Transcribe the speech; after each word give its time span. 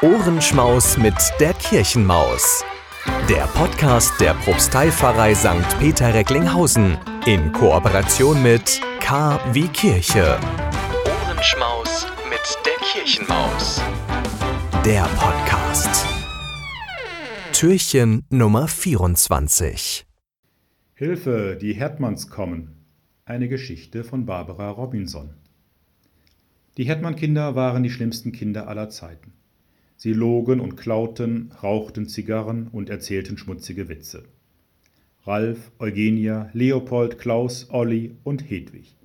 Ohrenschmaus 0.00 0.96
mit 0.96 1.16
der 1.40 1.52
Kirchenmaus. 1.54 2.64
Der 3.28 3.48
Podcast 3.48 4.12
der 4.20 4.32
Propsteipfarrei 4.34 5.34
St. 5.34 5.76
Peter 5.80 6.14
Recklinghausen 6.14 6.96
in 7.26 7.50
Kooperation 7.50 8.40
mit 8.40 8.80
K 9.00 9.40
wie 9.52 9.66
Kirche. 9.66 10.38
Ohrenschmaus 11.04 12.06
mit 12.30 12.58
der 12.64 12.76
Kirchenmaus. 12.86 13.82
Der 14.84 15.02
Podcast. 15.16 16.06
Türchen 17.52 18.22
Nummer 18.30 18.68
24. 18.68 20.06
Hilfe, 20.94 21.58
die 21.60 21.72
Herdmanns 21.72 22.30
kommen. 22.30 22.86
Eine 23.24 23.48
Geschichte 23.48 24.04
von 24.04 24.26
Barbara 24.26 24.70
Robinson. 24.70 25.34
Die 26.76 26.84
Herdmann-Kinder 26.84 27.56
waren 27.56 27.82
die 27.82 27.90
schlimmsten 27.90 28.30
Kinder 28.30 28.68
aller 28.68 28.90
Zeiten. 28.90 29.32
Sie 30.00 30.12
logen 30.12 30.60
und 30.60 30.76
klauten, 30.76 31.50
rauchten 31.60 32.06
Zigarren 32.06 32.68
und 32.68 32.88
erzählten 32.88 33.36
schmutzige 33.36 33.88
Witze. 33.88 34.22
Ralf, 35.24 35.72
Eugenia, 35.80 36.50
Leopold, 36.52 37.18
Klaus, 37.18 37.66
Olli 37.70 38.14
und 38.22 38.48
Hedwig. 38.48 38.96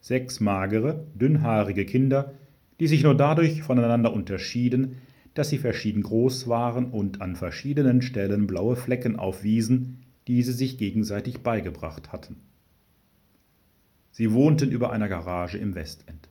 Sechs 0.00 0.40
magere, 0.40 1.06
dünnhaarige 1.14 1.84
Kinder, 1.84 2.32
die 2.80 2.86
sich 2.86 3.02
nur 3.02 3.14
dadurch 3.14 3.62
voneinander 3.62 4.14
unterschieden, 4.14 4.96
dass 5.34 5.50
sie 5.50 5.58
verschieden 5.58 6.02
groß 6.02 6.48
waren 6.48 6.86
und 6.86 7.20
an 7.20 7.36
verschiedenen 7.36 8.00
Stellen 8.00 8.46
blaue 8.46 8.76
Flecken 8.76 9.16
aufwiesen, 9.16 9.98
die 10.26 10.42
sie 10.42 10.54
sich 10.54 10.78
gegenseitig 10.78 11.40
beigebracht 11.40 12.12
hatten. 12.12 12.36
Sie 14.10 14.32
wohnten 14.32 14.70
über 14.70 14.90
einer 14.90 15.10
Garage 15.10 15.58
im 15.58 15.74
Westend. 15.74 16.29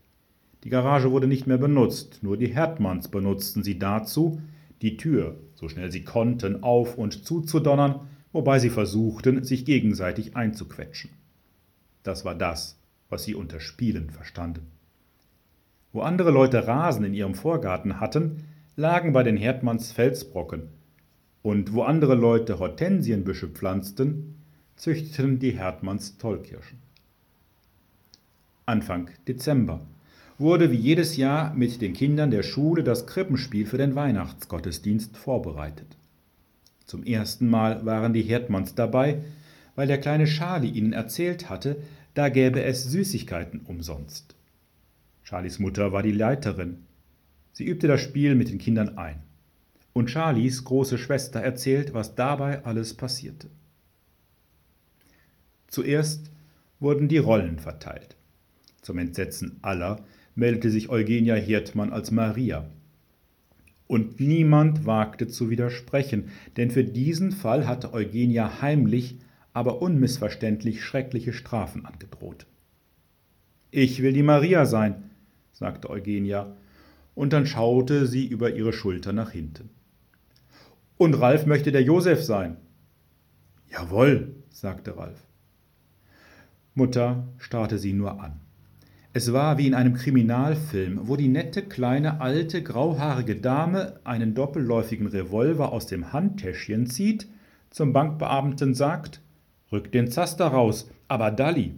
Die 0.63 0.69
Garage 0.69 1.11
wurde 1.11 1.27
nicht 1.27 1.47
mehr 1.47 1.57
benutzt, 1.57 2.19
nur 2.21 2.35
die 2.37 2.53
Herdmanns 2.53 3.07
benutzten 3.07 3.63
sie 3.63 3.79
dazu, 3.79 4.41
die 4.81 4.97
Tür, 4.97 5.37
so 5.55 5.69
schnell 5.69 5.91
sie 5.91 6.03
konnten, 6.03 6.63
auf 6.63 6.97
und 6.97 7.25
zuzudonnern, 7.25 8.01
wobei 8.33 8.59
sie 8.59 8.69
versuchten, 8.69 9.43
sich 9.43 9.65
gegenseitig 9.65 10.35
einzuquetschen. 10.35 11.11
Das 12.03 12.25
war 12.25 12.35
das, 12.35 12.77
was 13.09 13.23
sie 13.23 13.35
unter 13.35 13.59
Spielen 13.59 14.09
verstanden. 14.09 14.67
Wo 15.91 16.01
andere 16.01 16.31
Leute 16.31 16.67
Rasen 16.67 17.05
in 17.05 17.13
ihrem 17.13 17.35
Vorgarten 17.35 17.99
hatten, 17.99 18.43
lagen 18.75 19.11
bei 19.11 19.23
den 19.23 19.37
Herdmanns 19.37 19.91
Felsbrocken, 19.91 20.69
und 21.41 21.73
wo 21.73 21.83
andere 21.83 22.15
Leute 22.15 22.59
Hortensienbüsche 22.59 23.47
pflanzten, 23.47 24.35
züchteten 24.75 25.39
die 25.39 25.51
Herdmanns 25.51 26.17
Tollkirschen. 26.17 26.79
Anfang 28.65 29.09
Dezember 29.27 29.81
wurde 30.39 30.71
wie 30.71 30.77
jedes 30.77 31.17
Jahr 31.17 31.53
mit 31.53 31.81
den 31.81 31.93
Kindern 31.93 32.31
der 32.31 32.43
Schule 32.43 32.83
das 32.83 33.05
Krippenspiel 33.05 33.65
für 33.65 33.77
den 33.77 33.93
Weihnachtsgottesdienst 33.93 35.17
vorbereitet. 35.17 35.97
Zum 36.85 37.03
ersten 37.03 37.47
Mal 37.47 37.85
waren 37.85 38.13
die 38.13 38.23
Herdmanns 38.23 38.73
dabei, 38.73 39.21
weil 39.75 39.87
der 39.87 39.99
kleine 39.99 40.25
Charlie 40.25 40.71
ihnen 40.71 40.93
erzählt 40.93 41.49
hatte, 41.49 41.77
da 42.13 42.29
gäbe 42.29 42.63
es 42.63 42.85
Süßigkeiten 42.85 43.61
umsonst. 43.65 44.35
Charlies 45.23 45.59
Mutter 45.59 45.91
war 45.91 46.01
die 46.01 46.11
Leiterin. 46.11 46.85
Sie 47.51 47.65
übte 47.65 47.87
das 47.87 48.01
Spiel 48.01 48.33
mit 48.33 48.49
den 48.49 48.57
Kindern 48.57 48.97
ein. 48.97 49.21
Und 49.93 50.09
Charlies 50.09 50.63
große 50.63 50.97
Schwester 50.97 51.41
erzählt, 51.41 51.93
was 51.93 52.15
dabei 52.15 52.63
alles 52.63 52.93
passierte. 52.93 53.49
Zuerst 55.67 56.31
wurden 56.79 57.09
die 57.09 57.17
Rollen 57.17 57.59
verteilt. 57.59 58.15
Zum 58.81 58.97
Entsetzen 58.97 59.59
aller 59.61 60.03
meldete 60.39 60.71
sich 60.71 60.89
Eugenia 60.89 61.35
Hirtmann 61.35 61.91
als 61.91 62.11
Maria. 62.11 62.65
Und 63.87 64.19
niemand 64.19 64.85
wagte 64.85 65.27
zu 65.27 65.49
widersprechen, 65.49 66.29
denn 66.57 66.71
für 66.71 66.83
diesen 66.83 67.31
Fall 67.31 67.67
hatte 67.67 67.93
Eugenia 67.93 68.61
heimlich, 68.61 69.17
aber 69.51 69.81
unmissverständlich 69.81 70.83
schreckliche 70.83 71.33
Strafen 71.33 71.85
angedroht. 71.85 72.45
Ich 73.71 74.01
will 74.01 74.13
die 74.13 74.23
Maria 74.23 74.65
sein, 74.65 75.09
sagte 75.51 75.89
Eugenia, 75.89 76.55
und 77.15 77.33
dann 77.33 77.45
schaute 77.45 78.07
sie 78.07 78.25
über 78.25 78.55
ihre 78.55 78.73
Schulter 78.73 79.11
nach 79.11 79.31
hinten. 79.31 79.69
Und 80.97 81.15
Ralf 81.15 81.45
möchte 81.45 81.71
der 81.71 81.83
Josef 81.83 82.23
sein. 82.23 82.57
Jawohl, 83.71 84.35
sagte 84.49 84.95
Ralf. 84.97 85.19
Mutter 86.75 87.27
starrte 87.37 87.77
sie 87.77 87.93
nur 87.93 88.21
an. 88.21 88.39
Es 89.11 89.33
war 89.33 89.57
wie 89.57 89.65
in 89.65 89.73
einem 89.73 89.95
Kriminalfilm, 89.95 91.07
wo 91.07 91.15
die 91.15 91.29
nette, 91.29 91.63
kleine, 91.63 92.21
alte, 92.21 92.61
grauhaarige 92.61 93.35
Dame 93.37 93.99
einen 94.03 94.35
doppelläufigen 94.35 95.07
Revolver 95.07 95.71
aus 95.71 95.87
dem 95.87 96.13
Handtäschchen 96.13 96.85
zieht, 96.85 97.27
zum 97.71 97.91
Bankbeamten 97.91 98.75
sagt, 98.75 99.21
rück 99.71 99.91
den 99.91 100.11
Zaster 100.11 100.47
raus, 100.47 100.91
aber 101.07 101.31
Dalli. 101.31 101.73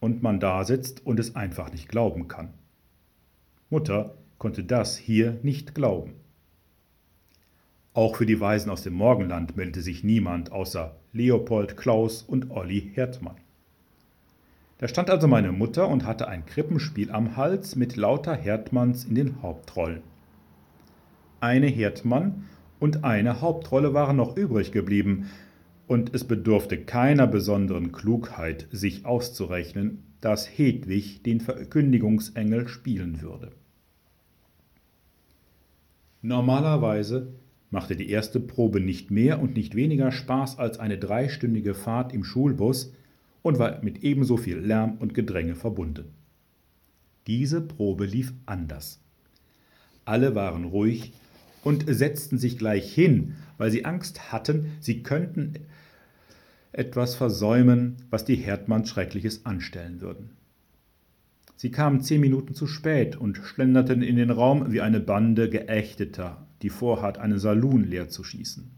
Und 0.00 0.22
man 0.22 0.38
da 0.38 0.64
sitzt 0.64 1.04
und 1.06 1.18
es 1.18 1.34
einfach 1.34 1.72
nicht 1.72 1.88
glauben 1.88 2.28
kann. 2.28 2.52
Mutter 3.70 4.14
konnte 4.36 4.64
das 4.64 4.98
hier 4.98 5.38
nicht 5.42 5.74
glauben. 5.74 6.12
Auch 7.94 8.16
für 8.16 8.26
die 8.26 8.38
Weisen 8.38 8.70
aus 8.70 8.82
dem 8.82 8.92
Morgenland 8.92 9.56
meldete 9.56 9.80
sich 9.80 10.04
niemand 10.04 10.52
außer 10.52 10.94
Leopold, 11.12 11.76
Klaus 11.78 12.22
und 12.22 12.50
Olli 12.50 12.92
Herdmann. 12.94 13.36
Da 14.78 14.86
stand 14.86 15.10
also 15.10 15.26
meine 15.26 15.50
Mutter 15.50 15.88
und 15.88 16.06
hatte 16.06 16.28
ein 16.28 16.46
Krippenspiel 16.46 17.10
am 17.10 17.36
Hals 17.36 17.74
mit 17.74 17.96
lauter 17.96 18.34
Herdmanns 18.34 19.04
in 19.04 19.16
den 19.16 19.42
Hauptrollen. 19.42 20.02
Eine 21.40 21.66
Herdmann 21.66 22.44
und 22.78 23.04
eine 23.04 23.40
Hauptrolle 23.40 23.92
waren 23.92 24.16
noch 24.16 24.36
übrig 24.36 24.72
geblieben, 24.72 25.28
und 25.88 26.14
es 26.14 26.24
bedurfte 26.24 26.76
keiner 26.76 27.26
besonderen 27.26 27.92
Klugheit, 27.92 28.68
sich 28.70 29.06
auszurechnen, 29.06 30.02
dass 30.20 30.46
Hedwig 30.46 31.22
den 31.22 31.40
Verkündigungsengel 31.40 32.68
spielen 32.68 33.22
würde. 33.22 33.52
Normalerweise 36.20 37.32
machte 37.70 37.96
die 37.96 38.10
erste 38.10 38.38
Probe 38.38 38.80
nicht 38.80 39.10
mehr 39.10 39.40
und 39.40 39.54
nicht 39.54 39.74
weniger 39.74 40.12
Spaß 40.12 40.58
als 40.58 40.78
eine 40.78 40.98
dreistündige 40.98 41.74
Fahrt 41.74 42.12
im 42.12 42.22
Schulbus, 42.22 42.92
und 43.42 43.58
war 43.58 43.82
mit 43.82 44.02
ebenso 44.02 44.36
viel 44.36 44.58
Lärm 44.58 44.98
und 44.98 45.14
Gedränge 45.14 45.54
verbunden. 45.54 46.12
Diese 47.26 47.60
Probe 47.60 48.06
lief 48.06 48.32
anders. 48.46 49.00
Alle 50.04 50.34
waren 50.34 50.64
ruhig 50.64 51.12
und 51.62 51.84
setzten 51.86 52.38
sich 52.38 52.56
gleich 52.56 52.92
hin, 52.92 53.34
weil 53.58 53.70
sie 53.70 53.84
Angst 53.84 54.32
hatten, 54.32 54.72
sie 54.80 55.02
könnten 55.02 55.54
etwas 56.72 57.14
versäumen, 57.14 57.96
was 58.10 58.24
die 58.24 58.36
Herdmanns 58.36 58.88
Schreckliches 58.88 59.44
anstellen 59.44 60.00
würden. 60.00 60.30
Sie 61.56 61.70
kamen 61.70 62.00
zehn 62.00 62.20
Minuten 62.20 62.54
zu 62.54 62.66
spät 62.68 63.16
und 63.16 63.36
schlenderten 63.36 64.00
in 64.00 64.16
den 64.16 64.30
Raum 64.30 64.72
wie 64.72 64.80
eine 64.80 65.00
Bande 65.00 65.50
Geächteter, 65.50 66.46
die 66.62 66.70
vorhat, 66.70 67.18
einen 67.18 67.38
Saloon 67.38 67.84
leer 67.84 68.08
zu 68.08 68.22
schießen. 68.22 68.77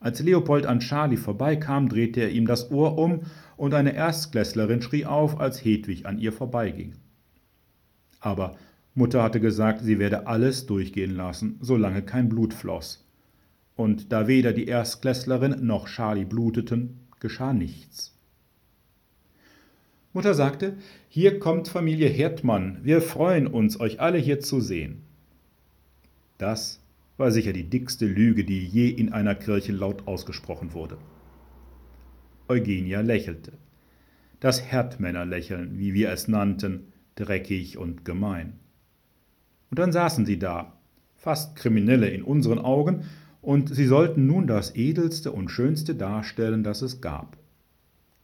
Als 0.00 0.20
Leopold 0.20 0.66
an 0.66 0.80
Charlie 0.80 1.16
vorbeikam, 1.16 1.88
drehte 1.88 2.20
er 2.20 2.30
ihm 2.30 2.46
das 2.46 2.70
Ohr 2.70 2.98
um 2.98 3.22
und 3.56 3.74
eine 3.74 3.94
Erstklässlerin 3.94 4.80
schrie 4.80 5.04
auf, 5.04 5.40
als 5.40 5.64
Hedwig 5.64 6.06
an 6.06 6.18
ihr 6.18 6.32
vorbeiging. 6.32 6.94
Aber 8.20 8.56
Mutter 8.94 9.22
hatte 9.22 9.40
gesagt, 9.40 9.82
sie 9.82 9.98
werde 9.98 10.26
alles 10.26 10.66
durchgehen 10.66 11.14
lassen, 11.14 11.58
solange 11.60 12.02
kein 12.02 12.28
Blut 12.28 12.54
floss. 12.54 13.04
Und 13.76 14.12
da 14.12 14.26
weder 14.26 14.52
die 14.52 14.66
Erstklässlerin 14.66 15.64
noch 15.64 15.88
Charlie 15.88 16.24
bluteten, 16.24 17.00
geschah 17.20 17.52
nichts. 17.52 18.16
Mutter 20.12 20.34
sagte, 20.34 20.76
hier 21.08 21.38
kommt 21.38 21.68
Familie 21.68 22.08
Herdmann, 22.08 22.78
wir 22.82 23.02
freuen 23.02 23.46
uns, 23.46 23.78
euch 23.78 24.00
alle 24.00 24.18
hier 24.18 24.40
zu 24.40 24.60
sehen. 24.60 25.02
Das 26.38 26.80
war 27.18 27.30
sicher 27.30 27.52
die 27.52 27.68
dickste 27.68 28.06
Lüge, 28.06 28.44
die 28.44 28.64
je 28.64 28.88
in 28.88 29.12
einer 29.12 29.34
Kirche 29.34 29.72
laut 29.72 30.06
ausgesprochen 30.06 30.72
wurde. 30.72 30.96
Eugenia 32.48 33.02
lächelte. 33.02 33.52
Das 34.40 34.62
Herdmännerlächeln, 34.62 35.78
wie 35.78 35.92
wir 35.94 36.10
es 36.10 36.28
nannten, 36.28 36.92
dreckig 37.16 37.76
und 37.76 38.04
gemein. 38.04 38.54
Und 39.70 39.78
dann 39.78 39.92
saßen 39.92 40.24
sie 40.24 40.38
da, 40.38 40.78
fast 41.16 41.56
Kriminelle 41.56 42.08
in 42.08 42.22
unseren 42.22 42.60
Augen, 42.60 43.04
und 43.42 43.74
sie 43.74 43.86
sollten 43.86 44.26
nun 44.26 44.46
das 44.46 44.74
Edelste 44.74 45.32
und 45.32 45.48
Schönste 45.48 45.94
darstellen, 45.94 46.62
das 46.62 46.82
es 46.82 47.00
gab. 47.00 47.36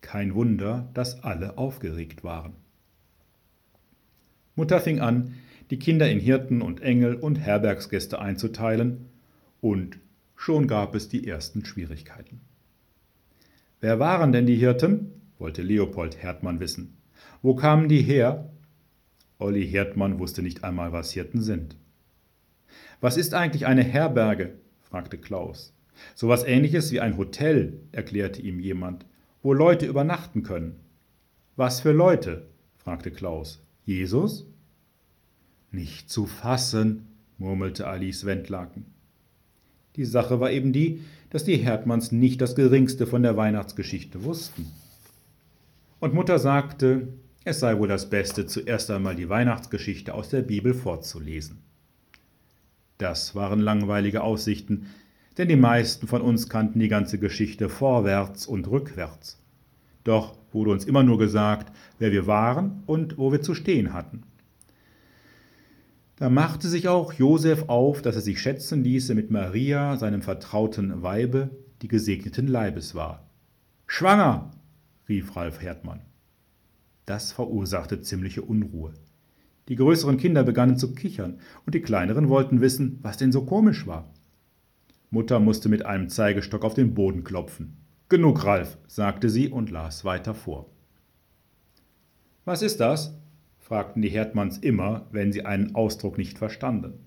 Kein 0.00 0.34
Wunder, 0.34 0.88
dass 0.94 1.22
alle 1.22 1.58
aufgeregt 1.58 2.24
waren. 2.24 2.54
Mutter 4.54 4.80
fing 4.80 5.00
an, 5.00 5.34
die 5.70 5.78
Kinder 5.78 6.10
in 6.10 6.20
Hirten 6.20 6.62
und 6.62 6.82
Engel 6.82 7.14
und 7.14 7.36
Herbergsgäste 7.36 8.18
einzuteilen, 8.18 9.08
und 9.60 9.98
schon 10.36 10.66
gab 10.66 10.94
es 10.94 11.08
die 11.08 11.26
ersten 11.26 11.64
Schwierigkeiten. 11.64 12.40
Wer 13.80 13.98
waren 13.98 14.32
denn 14.32 14.46
die 14.46 14.56
Hirten? 14.56 15.20
wollte 15.38 15.62
Leopold 15.62 16.22
Herdmann 16.22 16.60
wissen. 16.60 16.96
Wo 17.42 17.54
kamen 17.54 17.88
die 17.88 18.02
her? 18.02 18.50
Olli 19.38 19.66
Herdmann 19.66 20.18
wusste 20.18 20.42
nicht 20.42 20.64
einmal, 20.64 20.92
was 20.92 21.12
Hirten 21.12 21.42
sind. 21.42 21.76
Was 23.00 23.16
ist 23.16 23.34
eigentlich 23.34 23.66
eine 23.66 23.82
Herberge? 23.82 24.54
fragte 24.82 25.18
Klaus. 25.18 25.74
So 26.14 26.28
was 26.28 26.44
ähnliches 26.44 26.92
wie 26.92 27.00
ein 27.00 27.16
Hotel, 27.16 27.80
erklärte 27.92 28.40
ihm 28.40 28.60
jemand, 28.60 29.06
wo 29.42 29.52
Leute 29.52 29.86
übernachten 29.86 30.42
können. 30.42 30.80
Was 31.56 31.80
für 31.80 31.92
Leute? 31.92 32.46
fragte 32.78 33.10
Klaus. 33.10 33.62
Jesus? 33.84 34.46
Nicht 35.74 36.08
zu 36.08 36.26
fassen, 36.26 37.08
murmelte 37.36 37.88
Alice 37.88 38.24
Wendlaken. 38.24 38.86
Die 39.96 40.04
Sache 40.04 40.38
war 40.38 40.52
eben 40.52 40.72
die, 40.72 41.02
dass 41.30 41.42
die 41.42 41.56
Herdmanns 41.56 42.12
nicht 42.12 42.40
das 42.40 42.54
geringste 42.54 43.08
von 43.08 43.24
der 43.24 43.36
Weihnachtsgeschichte 43.36 44.22
wussten. 44.22 44.66
Und 45.98 46.14
Mutter 46.14 46.38
sagte, 46.38 47.08
es 47.42 47.58
sei 47.58 47.76
wohl 47.76 47.88
das 47.88 48.08
Beste, 48.08 48.46
zuerst 48.46 48.88
einmal 48.92 49.16
die 49.16 49.28
Weihnachtsgeschichte 49.28 50.14
aus 50.14 50.28
der 50.28 50.42
Bibel 50.42 50.74
vorzulesen. 50.74 51.58
Das 52.98 53.34
waren 53.34 53.58
langweilige 53.58 54.22
Aussichten, 54.22 54.86
denn 55.38 55.48
die 55.48 55.56
meisten 55.56 56.06
von 56.06 56.22
uns 56.22 56.48
kannten 56.48 56.78
die 56.78 56.86
ganze 56.86 57.18
Geschichte 57.18 57.68
vorwärts 57.68 58.46
und 58.46 58.68
rückwärts. 58.70 59.42
Doch 60.04 60.38
wurde 60.52 60.70
uns 60.70 60.84
immer 60.84 61.02
nur 61.02 61.18
gesagt, 61.18 61.76
wer 61.98 62.12
wir 62.12 62.28
waren 62.28 62.84
und 62.86 63.18
wo 63.18 63.32
wir 63.32 63.42
zu 63.42 63.56
stehen 63.56 63.92
hatten. 63.92 64.22
Da 66.16 66.30
machte 66.30 66.68
sich 66.68 66.86
auch 66.86 67.12
Josef 67.12 67.64
auf, 67.68 68.00
dass 68.00 68.14
er 68.14 68.20
sich 68.20 68.40
schätzen 68.40 68.84
ließe 68.84 69.14
mit 69.14 69.30
Maria, 69.30 69.96
seinem 69.96 70.22
vertrauten 70.22 71.02
Weibe, 71.02 71.50
die 71.82 71.88
gesegneten 71.88 72.46
Leibes 72.46 72.94
war. 72.94 73.28
Schwanger! 73.86 74.52
rief 75.08 75.34
Ralf 75.34 75.60
Herdmann. 75.60 76.00
Das 77.04 77.32
verursachte 77.32 78.00
ziemliche 78.00 78.42
Unruhe. 78.42 78.94
Die 79.68 79.76
größeren 79.76 80.16
Kinder 80.16 80.44
begannen 80.44 80.76
zu 80.76 80.94
kichern, 80.94 81.40
und 81.66 81.74
die 81.74 81.80
kleineren 81.80 82.28
wollten 82.28 82.60
wissen, 82.60 82.98
was 83.02 83.16
denn 83.16 83.32
so 83.32 83.44
komisch 83.44 83.86
war. 83.86 84.12
Mutter 85.10 85.40
musste 85.40 85.68
mit 85.68 85.84
einem 85.84 86.08
Zeigestock 86.08 86.64
auf 86.64 86.74
den 86.74 86.94
Boden 86.94 87.24
klopfen. 87.24 87.76
Genug, 88.08 88.44
Ralf, 88.44 88.78
sagte 88.86 89.28
sie 89.28 89.48
und 89.48 89.70
las 89.70 90.04
weiter 90.04 90.34
vor. 90.34 90.70
Was 92.44 92.62
ist 92.62 92.80
das? 92.80 93.16
Fragten 93.64 94.02
die 94.02 94.10
Herdmanns 94.10 94.58
immer, 94.58 95.06
wenn 95.10 95.32
sie 95.32 95.46
einen 95.46 95.74
Ausdruck 95.74 96.18
nicht 96.18 96.36
verstanden. 96.36 96.98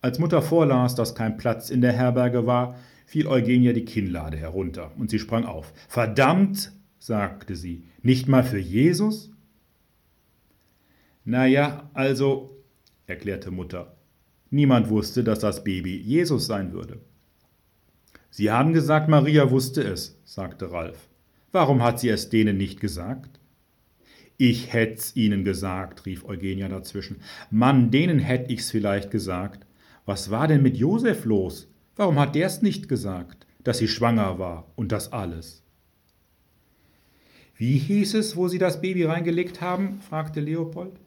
Als 0.00 0.18
Mutter 0.18 0.40
vorlas, 0.40 0.94
dass 0.94 1.14
kein 1.14 1.36
Platz 1.36 1.68
in 1.68 1.82
der 1.82 1.92
Herberge 1.92 2.46
war, 2.46 2.76
fiel 3.04 3.26
Eugenia 3.26 3.74
die 3.74 3.84
Kinnlade 3.84 4.38
herunter 4.38 4.92
und 4.96 5.10
sie 5.10 5.18
sprang 5.18 5.44
auf. 5.44 5.74
Verdammt, 5.86 6.72
sagte 6.98 7.56
sie, 7.56 7.84
nicht 8.02 8.26
mal 8.26 8.42
für 8.42 8.58
Jesus? 8.58 9.32
Na 11.26 11.44
ja, 11.44 11.90
also, 11.92 12.56
erklärte 13.06 13.50
Mutter, 13.50 13.98
niemand 14.48 14.88
wusste, 14.88 15.24
dass 15.24 15.40
das 15.40 15.62
Baby 15.62 15.98
Jesus 15.98 16.46
sein 16.46 16.72
würde. 16.72 17.00
Sie 18.30 18.50
haben 18.50 18.72
gesagt, 18.72 19.10
Maria 19.10 19.50
wusste 19.50 19.82
es, 19.82 20.18
sagte 20.24 20.72
Ralf. 20.72 21.10
Warum 21.52 21.82
hat 21.82 22.00
sie 22.00 22.08
es 22.08 22.30
denen 22.30 22.56
nicht 22.56 22.80
gesagt? 22.80 23.40
Ich 24.36 24.72
hätt's 24.72 25.14
ihnen 25.14 25.44
gesagt, 25.44 26.06
rief 26.06 26.24
Eugenia 26.24 26.68
dazwischen. 26.68 27.20
Mann, 27.50 27.90
denen 27.90 28.18
hätt 28.18 28.50
ich's 28.50 28.70
vielleicht 28.70 29.10
gesagt. 29.10 29.66
Was 30.06 30.30
war 30.30 30.48
denn 30.48 30.62
mit 30.62 30.76
Josef 30.76 31.24
los? 31.24 31.68
Warum 31.96 32.18
hat 32.18 32.34
der's 32.34 32.60
nicht 32.60 32.88
gesagt, 32.88 33.46
dass 33.62 33.78
sie 33.78 33.88
schwanger 33.88 34.38
war 34.38 34.66
und 34.74 34.90
das 34.90 35.12
alles? 35.12 35.62
Wie 37.56 37.78
hieß 37.78 38.14
es, 38.14 38.36
wo 38.36 38.48
Sie 38.48 38.58
das 38.58 38.80
Baby 38.80 39.04
reingelegt 39.04 39.60
haben? 39.60 40.00
fragte 40.00 40.40
Leopold. 40.40 40.98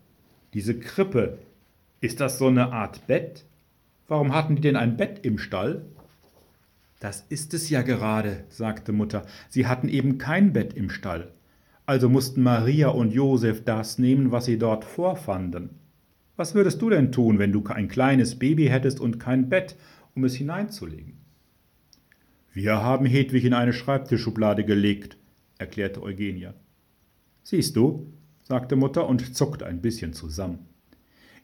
Diese 0.54 0.80
Krippe. 0.80 1.40
Ist 2.00 2.22
das 2.22 2.38
so 2.38 2.48
eine 2.48 2.72
Art 2.72 3.06
Bett? 3.08 3.44
Warum 4.08 4.34
hatten 4.34 4.56
die 4.56 4.62
denn 4.62 4.78
ein 4.78 4.96
Bett 4.96 5.26
im 5.26 5.38
Stall? 5.38 5.86
Das 7.00 7.26
ist 7.28 7.54
es 7.54 7.70
ja 7.70 7.82
gerade, 7.82 8.46
sagte 8.50 8.94
Mutter. 8.94 9.26
Sie 9.50 9.68
hatten 9.68 9.90
eben 9.90 10.18
kein 10.18 10.54
Bett 10.54 10.74
im 10.74 10.90
Stall. 10.90 11.32
Also 11.88 12.10
mussten 12.10 12.44
Maria 12.44 12.90
und 12.90 13.14
Josef 13.14 13.64
das 13.64 13.98
nehmen, 13.98 14.34
was 14.34 14.44
sie 14.44 14.60
dort 14.60 14.84
vorfanden. 14.84 15.70
Was 16.36 16.54
würdest 16.54 16.82
du 16.82 16.90
denn 16.90 17.14
tun, 17.14 17.40
wenn 17.40 17.54
du 17.54 17.64
ein 17.66 17.88
kleines 17.88 18.38
Baby 18.38 18.68
hättest 18.68 19.00
und 19.00 19.20
kein 19.20 19.48
Bett, 19.48 19.78
um 20.14 20.26
es 20.26 20.36
hineinzulegen? 20.36 21.14
Wir 22.52 22.84
haben 22.84 23.06
Hedwig 23.06 23.46
in 23.46 23.54
eine 23.54 23.72
Schreibtischschublade 23.72 24.66
gelegt, 24.66 25.18
erklärte 25.60 26.04
Eugenia. 26.04 26.54
Siehst 27.44 27.78
du, 27.78 28.12
sagte 28.44 28.76
Mutter 28.76 29.08
und 29.08 29.34
zuckte 29.34 29.66
ein 29.66 29.82
bisschen 29.82 30.12
zusammen. 30.12 30.66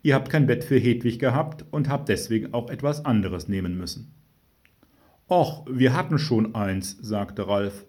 Ihr 0.01 0.13
habt 0.13 0.29
kein 0.29 0.45
Bett 0.45 0.65
für 0.65 0.77
Hedwig 0.77 1.19
gehabt 1.19 1.63
und 1.71 1.87
habt 1.87 2.09
deswegen 2.09 2.53
auch 2.53 2.69
etwas 2.69 3.05
anderes 3.05 3.47
nehmen 3.47 3.77
müssen. 3.77 4.13
Och, 5.29 5.65
wir 5.71 5.93
hatten 5.93 6.19
schon 6.19 6.53
eins, 6.53 6.97
sagte 7.01 7.47
Ralf. 7.47 7.85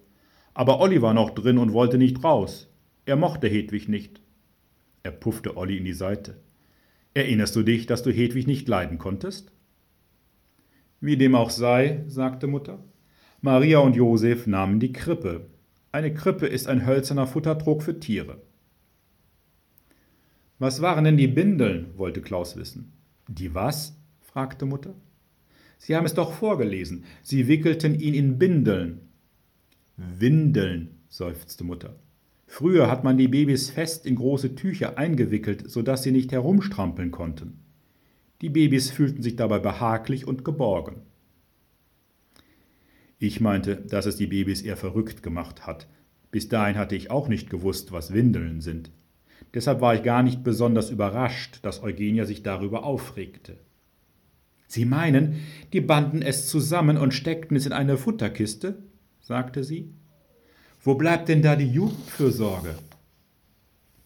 Aber 0.54 0.80
Olli 0.80 1.02
war 1.02 1.14
noch 1.14 1.30
drin 1.30 1.58
und 1.58 1.72
wollte 1.72 1.98
nicht 1.98 2.22
raus. 2.22 2.68
Er 3.06 3.16
mochte 3.16 3.48
Hedwig 3.48 3.88
nicht. 3.88 4.22
Er 5.02 5.10
puffte 5.10 5.56
Olli 5.56 5.76
in 5.76 5.84
die 5.84 5.92
Seite. 5.92 6.38
Erinnerst 7.12 7.54
du 7.54 7.62
dich, 7.62 7.86
dass 7.86 8.02
du 8.02 8.10
Hedwig 8.10 8.46
nicht 8.46 8.66
leiden 8.68 8.98
konntest? 8.98 9.52
Wie 11.00 11.16
dem 11.16 11.34
auch 11.34 11.50
sei, 11.50 12.04
sagte 12.06 12.46
Mutter. 12.46 12.82
Maria 13.40 13.80
und 13.80 13.94
Josef 13.94 14.46
nahmen 14.46 14.80
die 14.80 14.92
Krippe. 14.92 15.50
Eine 15.92 16.14
Krippe 16.14 16.46
ist 16.46 16.66
ein 16.66 16.86
hölzerner 16.86 17.26
Futtertrog 17.26 17.82
für 17.82 18.00
Tiere. 18.00 18.40
Was 20.58 20.80
waren 20.80 21.04
denn 21.04 21.16
die 21.16 21.28
Bindeln? 21.28 21.88
wollte 21.96 22.22
Klaus 22.22 22.56
wissen. 22.56 22.92
Die 23.28 23.54
was? 23.54 23.96
fragte 24.22 24.66
Mutter. 24.66 24.94
Sie 25.78 25.94
haben 25.94 26.06
es 26.06 26.14
doch 26.14 26.32
vorgelesen. 26.32 27.04
Sie 27.22 27.48
wickelten 27.48 27.94
ihn 28.00 28.14
in 28.14 28.38
Bindeln. 28.38 29.02
Windeln, 29.96 30.98
seufzte 31.08 31.62
Mutter. 31.62 31.96
Früher 32.46 32.90
hat 32.90 33.04
man 33.04 33.16
die 33.16 33.28
Babys 33.28 33.70
fest 33.70 34.06
in 34.06 34.16
große 34.16 34.54
Tücher 34.54 34.98
eingewickelt, 34.98 35.70
so 35.70 35.82
dass 35.82 36.02
sie 36.02 36.12
nicht 36.12 36.32
herumstrampeln 36.32 37.10
konnten. 37.10 37.60
Die 38.40 38.48
Babys 38.48 38.90
fühlten 38.90 39.22
sich 39.22 39.36
dabei 39.36 39.58
behaglich 39.58 40.26
und 40.26 40.44
geborgen. 40.44 40.96
Ich 43.18 43.40
meinte, 43.40 43.76
dass 43.76 44.06
es 44.06 44.16
die 44.16 44.26
Babys 44.26 44.62
eher 44.62 44.76
verrückt 44.76 45.22
gemacht 45.22 45.66
hat. 45.66 45.88
Bis 46.30 46.48
dahin 46.48 46.76
hatte 46.76 46.96
ich 46.96 47.10
auch 47.10 47.28
nicht 47.28 47.48
gewusst, 47.48 47.92
was 47.92 48.12
Windeln 48.12 48.60
sind. 48.60 48.90
Deshalb 49.54 49.80
war 49.80 49.94
ich 49.94 50.02
gar 50.02 50.22
nicht 50.22 50.42
besonders 50.42 50.90
überrascht, 50.90 51.60
dass 51.62 51.82
Eugenia 51.82 52.26
sich 52.26 52.42
darüber 52.42 52.84
aufregte. 52.84 53.56
Sie 54.66 54.84
meinen, 54.84 55.36
die 55.72 55.80
banden 55.80 56.22
es 56.22 56.48
zusammen 56.48 56.96
und 56.96 57.14
steckten 57.14 57.56
es 57.56 57.66
in 57.66 57.72
eine 57.72 57.96
Futterkiste? 57.96 58.82
Sagte 59.24 59.64
sie. 59.64 59.88
Wo 60.82 60.96
bleibt 60.96 61.30
denn 61.30 61.40
da 61.40 61.56
die 61.56 61.68
Jugendfürsorge? 61.68 62.74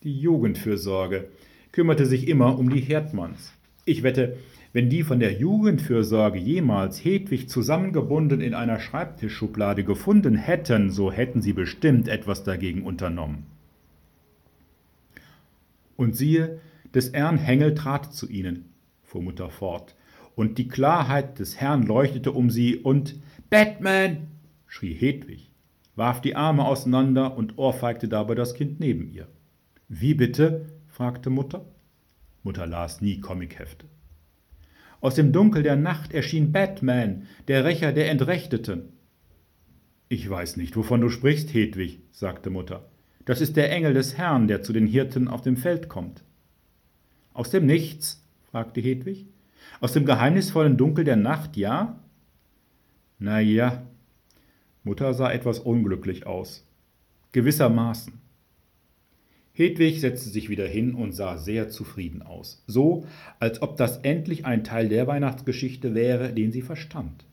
Die 0.04 0.16
Jugendfürsorge 0.16 1.28
kümmerte 1.72 2.06
sich 2.06 2.28
immer 2.28 2.56
um 2.56 2.70
die 2.70 2.80
Herdmanns. 2.80 3.52
Ich 3.84 4.04
wette, 4.04 4.36
wenn 4.72 4.88
die 4.88 5.02
von 5.02 5.18
der 5.18 5.32
Jugendfürsorge 5.32 6.38
jemals 6.38 7.04
Hedwig 7.04 7.50
zusammengebunden 7.50 8.40
in 8.40 8.54
einer 8.54 8.78
Schreibtischschublade 8.78 9.82
gefunden 9.82 10.36
hätten, 10.36 10.90
so 10.90 11.10
hätten 11.10 11.42
sie 11.42 11.52
bestimmt 11.52 12.06
etwas 12.06 12.44
dagegen 12.44 12.82
unternommen. 12.82 13.46
Und 15.96 16.14
siehe, 16.14 16.60
des 16.94 17.12
Herrn 17.12 17.38
Hengel 17.38 17.74
trat 17.74 18.14
zu 18.14 18.28
ihnen, 18.28 18.66
fuhr 19.02 19.22
Mutter 19.22 19.50
fort, 19.50 19.96
und 20.36 20.58
die 20.58 20.68
Klarheit 20.68 21.40
des 21.40 21.60
Herrn 21.60 21.82
leuchtete 21.82 22.30
um 22.30 22.50
sie, 22.50 22.76
und 22.76 23.16
Batman! 23.50 24.37
Schrie 24.68 24.94
Hedwig, 24.94 25.50
warf 25.96 26.20
die 26.20 26.36
Arme 26.36 26.64
auseinander 26.64 27.36
und 27.36 27.58
ohrfeigte 27.58 28.06
dabei 28.06 28.36
das 28.36 28.54
Kind 28.54 28.78
neben 28.78 29.10
ihr. 29.10 29.26
Wie 29.88 30.14
bitte? 30.14 30.66
fragte 30.86 31.30
Mutter. 31.30 31.64
Mutter 32.44 32.66
las 32.66 33.00
nie 33.00 33.20
Comichefte. 33.20 33.86
Aus 35.00 35.14
dem 35.14 35.32
Dunkel 35.32 35.62
der 35.62 35.76
Nacht 35.76 36.12
erschien 36.12 36.52
Batman, 36.52 37.26
der 37.48 37.64
Rächer 37.64 37.92
der 37.92 38.10
Entrechteten. 38.10 38.92
Ich 40.08 40.28
weiß 40.28 40.56
nicht, 40.56 40.76
wovon 40.76 41.00
du 41.00 41.08
sprichst, 41.08 41.52
Hedwig, 41.52 42.00
sagte 42.12 42.50
Mutter. 42.50 42.88
Das 43.24 43.40
ist 43.40 43.56
der 43.56 43.70
Engel 43.70 43.94
des 43.94 44.16
Herrn, 44.16 44.48
der 44.48 44.62
zu 44.62 44.72
den 44.72 44.86
Hirten 44.86 45.28
auf 45.28 45.42
dem 45.42 45.56
Feld 45.56 45.88
kommt. 45.88 46.22
Aus 47.32 47.50
dem 47.50 47.66
Nichts? 47.66 48.24
fragte 48.50 48.80
Hedwig. 48.80 49.26
Aus 49.80 49.92
dem 49.92 50.06
geheimnisvollen 50.06 50.76
Dunkel 50.76 51.04
der 51.04 51.16
Nacht, 51.16 51.56
ja? 51.56 52.00
Na 53.18 53.40
ja, 53.40 53.82
Mutter 54.88 55.12
sah 55.12 55.30
etwas 55.30 55.58
unglücklich 55.58 56.26
aus. 56.26 56.66
Gewissermaßen. 57.32 58.14
Hedwig 59.52 60.00
setzte 60.00 60.30
sich 60.30 60.48
wieder 60.48 60.66
hin 60.66 60.94
und 60.94 61.12
sah 61.12 61.36
sehr 61.36 61.68
zufrieden 61.68 62.22
aus, 62.22 62.64
so 62.66 63.04
als 63.38 63.60
ob 63.60 63.76
das 63.76 63.98
endlich 63.98 64.46
ein 64.46 64.64
Teil 64.64 64.88
der 64.88 65.06
Weihnachtsgeschichte 65.06 65.94
wäre, 65.94 66.32
den 66.32 66.52
sie 66.52 66.62
verstand. 66.62 67.26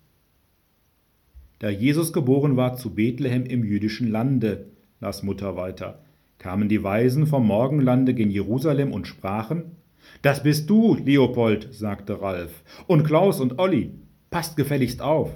Da 1.60 1.70
Jesus 1.70 2.12
geboren 2.12 2.58
war 2.58 2.76
zu 2.76 2.94
Bethlehem 2.94 3.46
im 3.46 3.64
jüdischen 3.64 4.12
Lande, 4.12 4.66
las 5.00 5.24
Mutter 5.24 5.56
weiter, 5.56 6.04
kamen 6.40 6.68
die 6.68 6.84
Weisen 6.84 7.26
vom 7.26 7.48
Morgenlande 7.48 8.14
gen 8.14 8.32
Jerusalem 8.32 8.92
und 8.92 9.08
sprachen, 9.08 9.78
Das 10.22 10.44
bist 10.44 10.70
du, 10.70 10.96
Leopold, 10.96 11.70
sagte 11.72 12.22
Ralf. 12.22 12.64
Und 12.86 13.06
Klaus 13.06 13.40
und 13.40 13.60
Olli. 13.60 13.92
Passt 14.30 14.58
gefälligst 14.58 15.02
auf. 15.02 15.32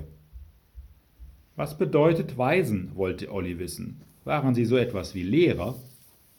Was 1.60 1.78
bedeutet 1.78 2.38
Waisen? 2.38 2.92
wollte 2.96 3.30
Olli 3.34 3.60
wissen. 3.60 4.00
Waren 4.24 4.56
sie 4.56 4.63
so 4.63 4.78
etwas 4.78 5.13
wie 5.13 5.24
Lehrer? 5.24 5.75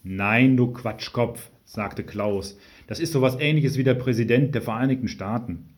Nein, 0.01 0.57
du 0.57 0.73
Quatschkopf, 0.73 1.51
sagte 1.63 2.03
Klaus. 2.03 2.57
Das 2.87 2.99
ist 2.99 3.13
so 3.13 3.21
was 3.21 3.39
ähnliches 3.39 3.77
wie 3.77 3.83
der 3.83 3.93
Präsident 3.93 4.55
der 4.55 4.63
Vereinigten 4.63 5.07
Staaten. 5.07 5.75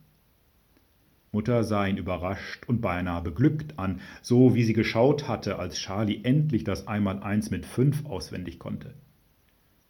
Mutter 1.34 1.66
sah 1.66 1.86
ihn 1.86 1.98
überrascht 1.98 2.64
und 2.70 2.80
beinahe 2.80 3.22
beglückt 3.22 3.78
an, 3.78 4.00
so 4.22 4.56
wie 4.56 4.64
sie 4.64 4.72
geschaut 4.72 5.28
hatte, 5.28 5.60
als 5.60 5.76
Charlie 5.76 6.22
endlich 6.24 6.64
das 6.64 6.88
Einmaleins 6.88 7.52
mit 7.52 7.66
fünf 7.66 8.06
auswendig 8.06 8.60
konnte. 8.60 8.94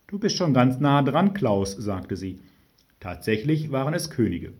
Du 0.07 0.17
bist 0.17 0.35
schon 0.35 0.55
ganz 0.55 0.79
nah 0.79 1.03
dran, 1.03 1.35
Klaus, 1.35 1.73
sagte 1.73 2.15
sie. 2.15 2.39
Tatsächlich 2.99 3.71
waren 3.71 3.93
es 3.93 4.09
Könige. 4.09 4.53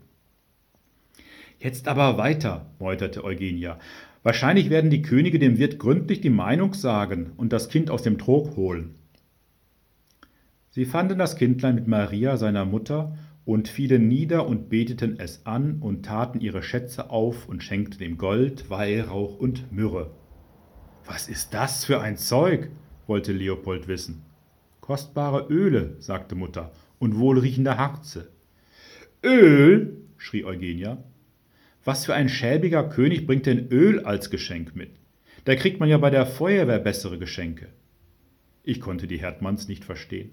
Jetzt 1.58 1.88
aber 1.88 2.20
weiter, 2.20 2.68
meuterte 2.78 3.24
Eugenia. 3.24 3.80
Wahrscheinlich 4.24 4.70
werden 4.70 4.90
die 4.90 5.02
Könige 5.02 5.38
dem 5.38 5.58
Wirt 5.58 5.80
gründlich 5.80 6.22
die 6.22 6.30
Meinung 6.30 6.74
sagen 6.74 7.34
und 7.36 7.52
das 7.52 7.68
Kind 7.68 7.92
aus 7.92 8.04
dem 8.04 8.18
Trog 8.18 8.56
holen. 8.56 8.96
Sie 10.70 10.86
fanden 10.86 11.20
das 11.20 11.36
Kindlein 11.36 11.76
mit 11.76 11.88
Maria, 11.88 12.38
seiner 12.38 12.66
Mutter, 12.66 13.16
und 13.46 13.68
fielen 13.68 14.08
nieder 14.08 14.48
und 14.48 14.70
beteten 14.70 15.18
es 15.20 15.46
an 15.46 15.80
und 15.82 16.06
taten 16.06 16.40
ihre 16.40 16.64
Schätze 16.64 17.10
auf 17.10 17.50
und 17.50 17.62
schenkten 17.62 18.02
ihm 18.02 18.18
Gold, 18.18 18.70
Weihrauch 18.70 19.38
und 19.38 19.72
Myrrhe. 19.74 20.12
Was 21.06 21.28
ist 21.28 21.54
das 21.54 21.84
für 21.84 22.00
ein 22.00 22.18
Zeug? 22.18 22.70
wollte 23.06 23.34
Leopold 23.34 23.90
wissen. 23.90 24.24
Kostbare 24.80 25.48
Öle, 25.50 25.98
sagte 26.00 26.36
Mutter, 26.36 26.72
und 27.00 27.18
wohlriechende 27.20 27.78
Harze. 27.78 28.32
Öl? 29.22 29.98
schrie 30.18 30.46
Eugenia. 30.46 31.04
Was 31.86 32.06
für 32.06 32.14
ein 32.14 32.30
schäbiger 32.30 32.88
König 32.88 33.28
bringt 33.28 33.46
denn 33.46 33.68
Öl 33.70 34.00
als 34.06 34.30
Geschenk 34.30 34.76
mit? 34.76 34.92
Da 35.44 35.56
kriegt 35.56 35.82
man 35.82 35.90
ja 35.90 35.98
bei 35.98 36.10
der 36.10 36.26
Feuerwehr 36.26 36.80
bessere 36.80 37.20
Geschenke. 37.20 37.68
Ich 38.64 38.80
konnte 38.80 39.08
die 39.08 39.20
Herdmanns 39.20 39.68
nicht 39.68 39.84
verstehen. 39.84 40.32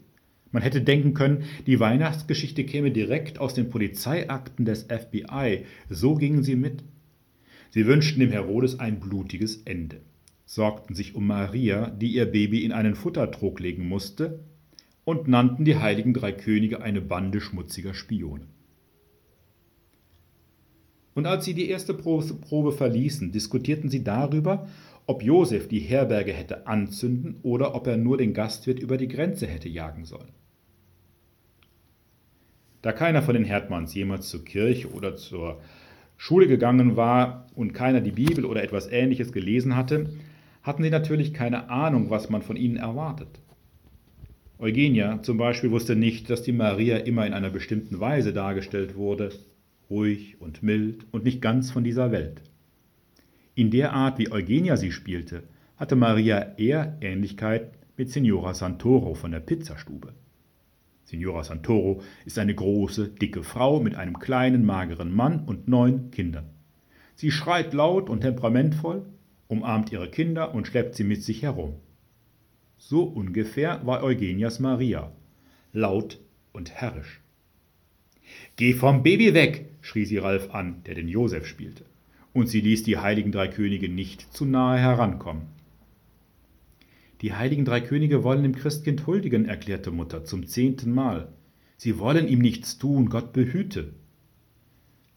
Man 0.52 0.62
hätte 0.62 0.80
denken 0.80 1.14
können, 1.14 1.44
die 1.66 1.80
Weihnachtsgeschichte 1.80 2.64
käme 2.64 2.92
direkt 2.92 3.40
aus 3.40 3.54
den 3.54 3.68
Polizeiakten 3.68 4.64
des 4.64 4.84
FBI. 4.84 5.64
So 5.88 6.14
gingen 6.14 6.44
sie 6.44 6.56
mit. 6.56 6.84
Sie 7.70 7.86
wünschten 7.86 8.20
dem 8.20 8.30
Herodes 8.30 8.78
ein 8.78 9.00
blutiges 9.00 9.62
Ende, 9.64 10.00
sorgten 10.44 10.94
sich 10.94 11.14
um 11.14 11.26
Maria, 11.26 11.90
die 11.90 12.14
ihr 12.14 12.26
Baby 12.26 12.64
in 12.64 12.72
einen 12.72 12.96
Futtertrog 12.96 13.60
legen 13.60 13.88
musste, 13.88 14.40
und 15.04 15.28
nannten 15.28 15.64
die 15.64 15.76
heiligen 15.76 16.14
drei 16.14 16.32
Könige 16.32 16.82
eine 16.82 17.00
Bande 17.00 17.40
schmutziger 17.40 17.94
Spione. 17.94 18.46
Und 21.20 21.26
als 21.26 21.44
sie 21.44 21.52
die 21.52 21.68
erste 21.68 21.92
Probe 21.92 22.72
verließen, 22.72 23.30
diskutierten 23.30 23.90
sie 23.90 24.02
darüber, 24.02 24.66
ob 25.04 25.22
Josef 25.22 25.68
die 25.68 25.80
Herberge 25.80 26.32
hätte 26.32 26.66
anzünden 26.66 27.40
oder 27.42 27.74
ob 27.74 27.86
er 27.86 27.98
nur 27.98 28.16
den 28.16 28.32
Gastwirt 28.32 28.78
über 28.78 28.96
die 28.96 29.06
Grenze 29.06 29.46
hätte 29.46 29.68
jagen 29.68 30.06
sollen. 30.06 30.32
Da 32.80 32.92
keiner 32.92 33.20
von 33.20 33.34
den 33.34 33.44
Herdmanns 33.44 33.94
jemals 33.94 34.30
zur 34.30 34.46
Kirche 34.46 34.90
oder 34.92 35.14
zur 35.14 35.60
Schule 36.16 36.48
gegangen 36.48 36.96
war 36.96 37.48
und 37.54 37.74
keiner 37.74 38.00
die 38.00 38.12
Bibel 38.12 38.46
oder 38.46 38.62
etwas 38.62 38.90
Ähnliches 38.90 39.30
gelesen 39.30 39.76
hatte, 39.76 40.08
hatten 40.62 40.82
sie 40.82 40.88
natürlich 40.88 41.34
keine 41.34 41.68
Ahnung, 41.68 42.08
was 42.08 42.30
man 42.30 42.40
von 42.40 42.56
ihnen 42.56 42.78
erwartet. 42.78 43.42
Eugenia 44.58 45.22
zum 45.22 45.36
Beispiel 45.36 45.70
wusste 45.70 45.96
nicht, 45.96 46.30
dass 46.30 46.40
die 46.42 46.52
Maria 46.52 46.96
immer 46.96 47.26
in 47.26 47.34
einer 47.34 47.50
bestimmten 47.50 48.00
Weise 48.00 48.32
dargestellt 48.32 48.96
wurde, 48.96 49.32
ruhig 49.90 50.40
und 50.40 50.62
mild 50.62 51.04
und 51.10 51.24
nicht 51.24 51.42
ganz 51.42 51.70
von 51.70 51.84
dieser 51.84 52.12
Welt. 52.12 52.42
In 53.54 53.70
der 53.70 53.92
Art, 53.92 54.18
wie 54.18 54.30
Eugenia 54.30 54.76
sie 54.76 54.92
spielte, 54.92 55.42
hatte 55.76 55.96
Maria 55.96 56.54
eher 56.56 56.96
Ähnlichkeit 57.00 57.72
mit 57.96 58.10
Signora 58.10 58.54
Santoro 58.54 59.14
von 59.14 59.32
der 59.32 59.40
Pizzastube. 59.40 60.14
Signora 61.04 61.42
Santoro 61.42 62.02
ist 62.24 62.38
eine 62.38 62.54
große, 62.54 63.08
dicke 63.08 63.42
Frau 63.42 63.80
mit 63.80 63.96
einem 63.96 64.18
kleinen, 64.18 64.64
mageren 64.64 65.12
Mann 65.12 65.44
und 65.44 65.66
neun 65.66 66.10
Kindern. 66.12 66.50
Sie 67.16 67.30
schreit 67.30 67.74
laut 67.74 68.08
und 68.08 68.20
temperamentvoll, 68.20 69.04
umarmt 69.48 69.90
ihre 69.90 70.08
Kinder 70.08 70.54
und 70.54 70.68
schleppt 70.68 70.94
sie 70.94 71.04
mit 71.04 71.24
sich 71.24 71.42
herum. 71.42 71.74
So 72.76 73.02
ungefähr 73.02 73.84
war 73.84 74.02
Eugenias 74.02 74.60
Maria, 74.60 75.12
laut 75.72 76.20
und 76.52 76.70
herrisch. 76.70 77.20
Geh 78.56 78.74
vom 78.74 79.02
Baby 79.02 79.34
weg, 79.34 79.69
schrie 79.80 80.04
sie 80.04 80.18
Ralf 80.18 80.54
an, 80.54 80.82
der 80.86 80.94
den 80.94 81.08
Josef 81.08 81.46
spielte, 81.46 81.84
und 82.32 82.48
sie 82.48 82.60
ließ 82.60 82.82
die 82.82 82.98
heiligen 82.98 83.32
drei 83.32 83.48
Könige 83.48 83.88
nicht 83.88 84.32
zu 84.32 84.44
nahe 84.44 84.78
herankommen. 84.78 85.42
Die 87.20 87.34
heiligen 87.34 87.64
drei 87.64 87.80
Könige 87.80 88.24
wollen 88.24 88.42
dem 88.42 88.54
Christkind 88.54 89.06
huldigen, 89.06 89.44
erklärte 89.44 89.90
Mutter 89.90 90.24
zum 90.24 90.46
zehnten 90.46 90.92
Mal. 90.92 91.28
Sie 91.76 91.98
wollen 91.98 92.28
ihm 92.28 92.38
nichts 92.38 92.78
tun, 92.78 93.10
Gott 93.10 93.32
behüte. 93.32 93.92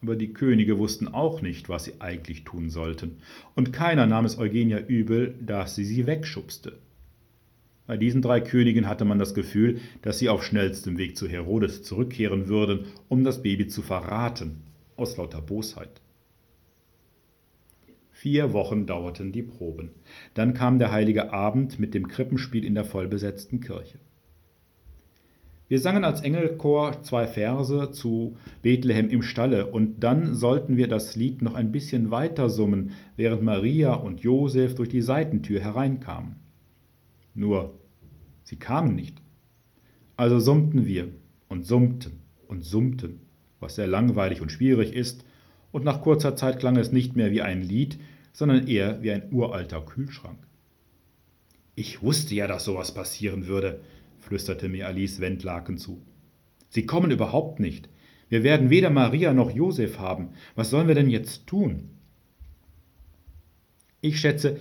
Aber 0.01 0.17
die 0.17 0.33
Könige 0.33 0.77
wussten 0.77 1.07
auch 1.07 1.41
nicht, 1.41 1.69
was 1.69 1.85
sie 1.85 2.01
eigentlich 2.01 2.43
tun 2.43 2.69
sollten, 2.69 3.19
und 3.55 3.71
keiner 3.71 4.05
nahm 4.05 4.25
es 4.25 4.37
Eugenia 4.37 4.79
übel, 4.79 5.35
dass 5.39 5.75
sie 5.75 5.85
sie 5.85 6.05
wegschubste. 6.05 6.77
Bei 7.85 7.97
diesen 7.97 8.21
drei 8.21 8.39
Königen 8.39 8.87
hatte 8.87 9.03
man 9.03 9.19
das 9.19 9.33
Gefühl, 9.33 9.79
dass 10.01 10.19
sie 10.19 10.29
auf 10.29 10.43
schnellstem 10.43 10.97
Weg 10.97 11.17
zu 11.17 11.27
Herodes 11.27 11.83
zurückkehren 11.83 12.47
würden, 12.47 12.85
um 13.09 13.23
das 13.23 13.41
Baby 13.41 13.67
zu 13.67 13.81
verraten, 13.81 14.61
aus 14.95 15.17
lauter 15.17 15.41
Bosheit. 15.41 16.01
Vier 18.11 18.53
Wochen 18.53 18.85
dauerten 18.85 19.33
die 19.33 19.43
Proben. 19.43 19.91
Dann 20.33 20.53
kam 20.53 20.79
der 20.79 20.93
heilige 20.93 21.33
Abend 21.33 21.77
mit 21.77 21.93
dem 21.93 22.07
Krippenspiel 22.07 22.63
in 22.63 22.73
der 22.73 22.85
vollbesetzten 22.85 23.59
Kirche. 23.59 23.99
Wir 25.67 25.79
sangen 25.79 26.05
als 26.05 26.21
Engelchor 26.21 27.01
zwei 27.01 27.27
Verse 27.27 27.91
zu 27.91 28.37
Bethlehem 28.61 29.09
im 29.09 29.23
Stalle 29.23 29.67
und 29.67 30.03
dann 30.03 30.35
sollten 30.35 30.77
wir 30.77 30.87
das 30.87 31.17
Lied 31.17 31.41
noch 31.41 31.55
ein 31.55 31.73
bisschen 31.73 32.11
weiter 32.11 32.49
summen, 32.49 32.91
während 33.17 33.41
Maria 33.41 33.93
und 33.93 34.21
Josef 34.21 34.75
durch 34.75 34.89
die 34.89 35.01
Seitentür 35.01 35.59
hereinkamen. 35.59 36.42
Nur, 37.33 37.79
sie 38.43 38.57
kamen 38.57 38.95
nicht. 38.95 39.21
Also 40.15 40.39
summten 40.39 40.85
wir 40.85 41.09
und 41.49 41.65
summten 41.65 42.19
und 42.47 42.63
summten, 42.63 43.21
was 43.59 43.75
sehr 43.75 43.87
langweilig 43.87 44.41
und 44.41 44.51
schwierig 44.51 44.93
ist, 44.93 45.25
und 45.71 45.83
nach 45.83 46.01
kurzer 46.01 46.35
Zeit 46.35 46.59
klang 46.59 46.77
es 46.77 46.91
nicht 46.91 47.15
mehr 47.15 47.31
wie 47.31 47.41
ein 47.41 47.63
Lied, 47.63 47.99
sondern 48.31 48.67
eher 48.67 49.01
wie 49.01 49.11
ein 49.11 49.33
uralter 49.33 49.81
Kühlschrank. 49.81 50.37
Ich 51.75 52.03
wusste 52.03 52.35
ja, 52.35 52.45
dass 52.45 52.65
sowas 52.65 52.93
passieren 52.93 53.47
würde, 53.47 53.81
flüsterte 54.19 54.69
mir 54.69 54.87
Alice 54.87 55.19
Wendlaken 55.19 55.77
zu. 55.77 56.01
Sie 56.69 56.85
kommen 56.85 57.11
überhaupt 57.11 57.59
nicht. 57.59 57.89
Wir 58.29 58.43
werden 58.43 58.69
weder 58.69 58.89
Maria 58.89 59.33
noch 59.33 59.51
Josef 59.51 59.99
haben. 59.99 60.29
Was 60.55 60.69
sollen 60.69 60.87
wir 60.87 60.95
denn 60.95 61.09
jetzt 61.09 61.47
tun? 61.47 61.89
Ich 64.01 64.19
schätze, 64.19 64.59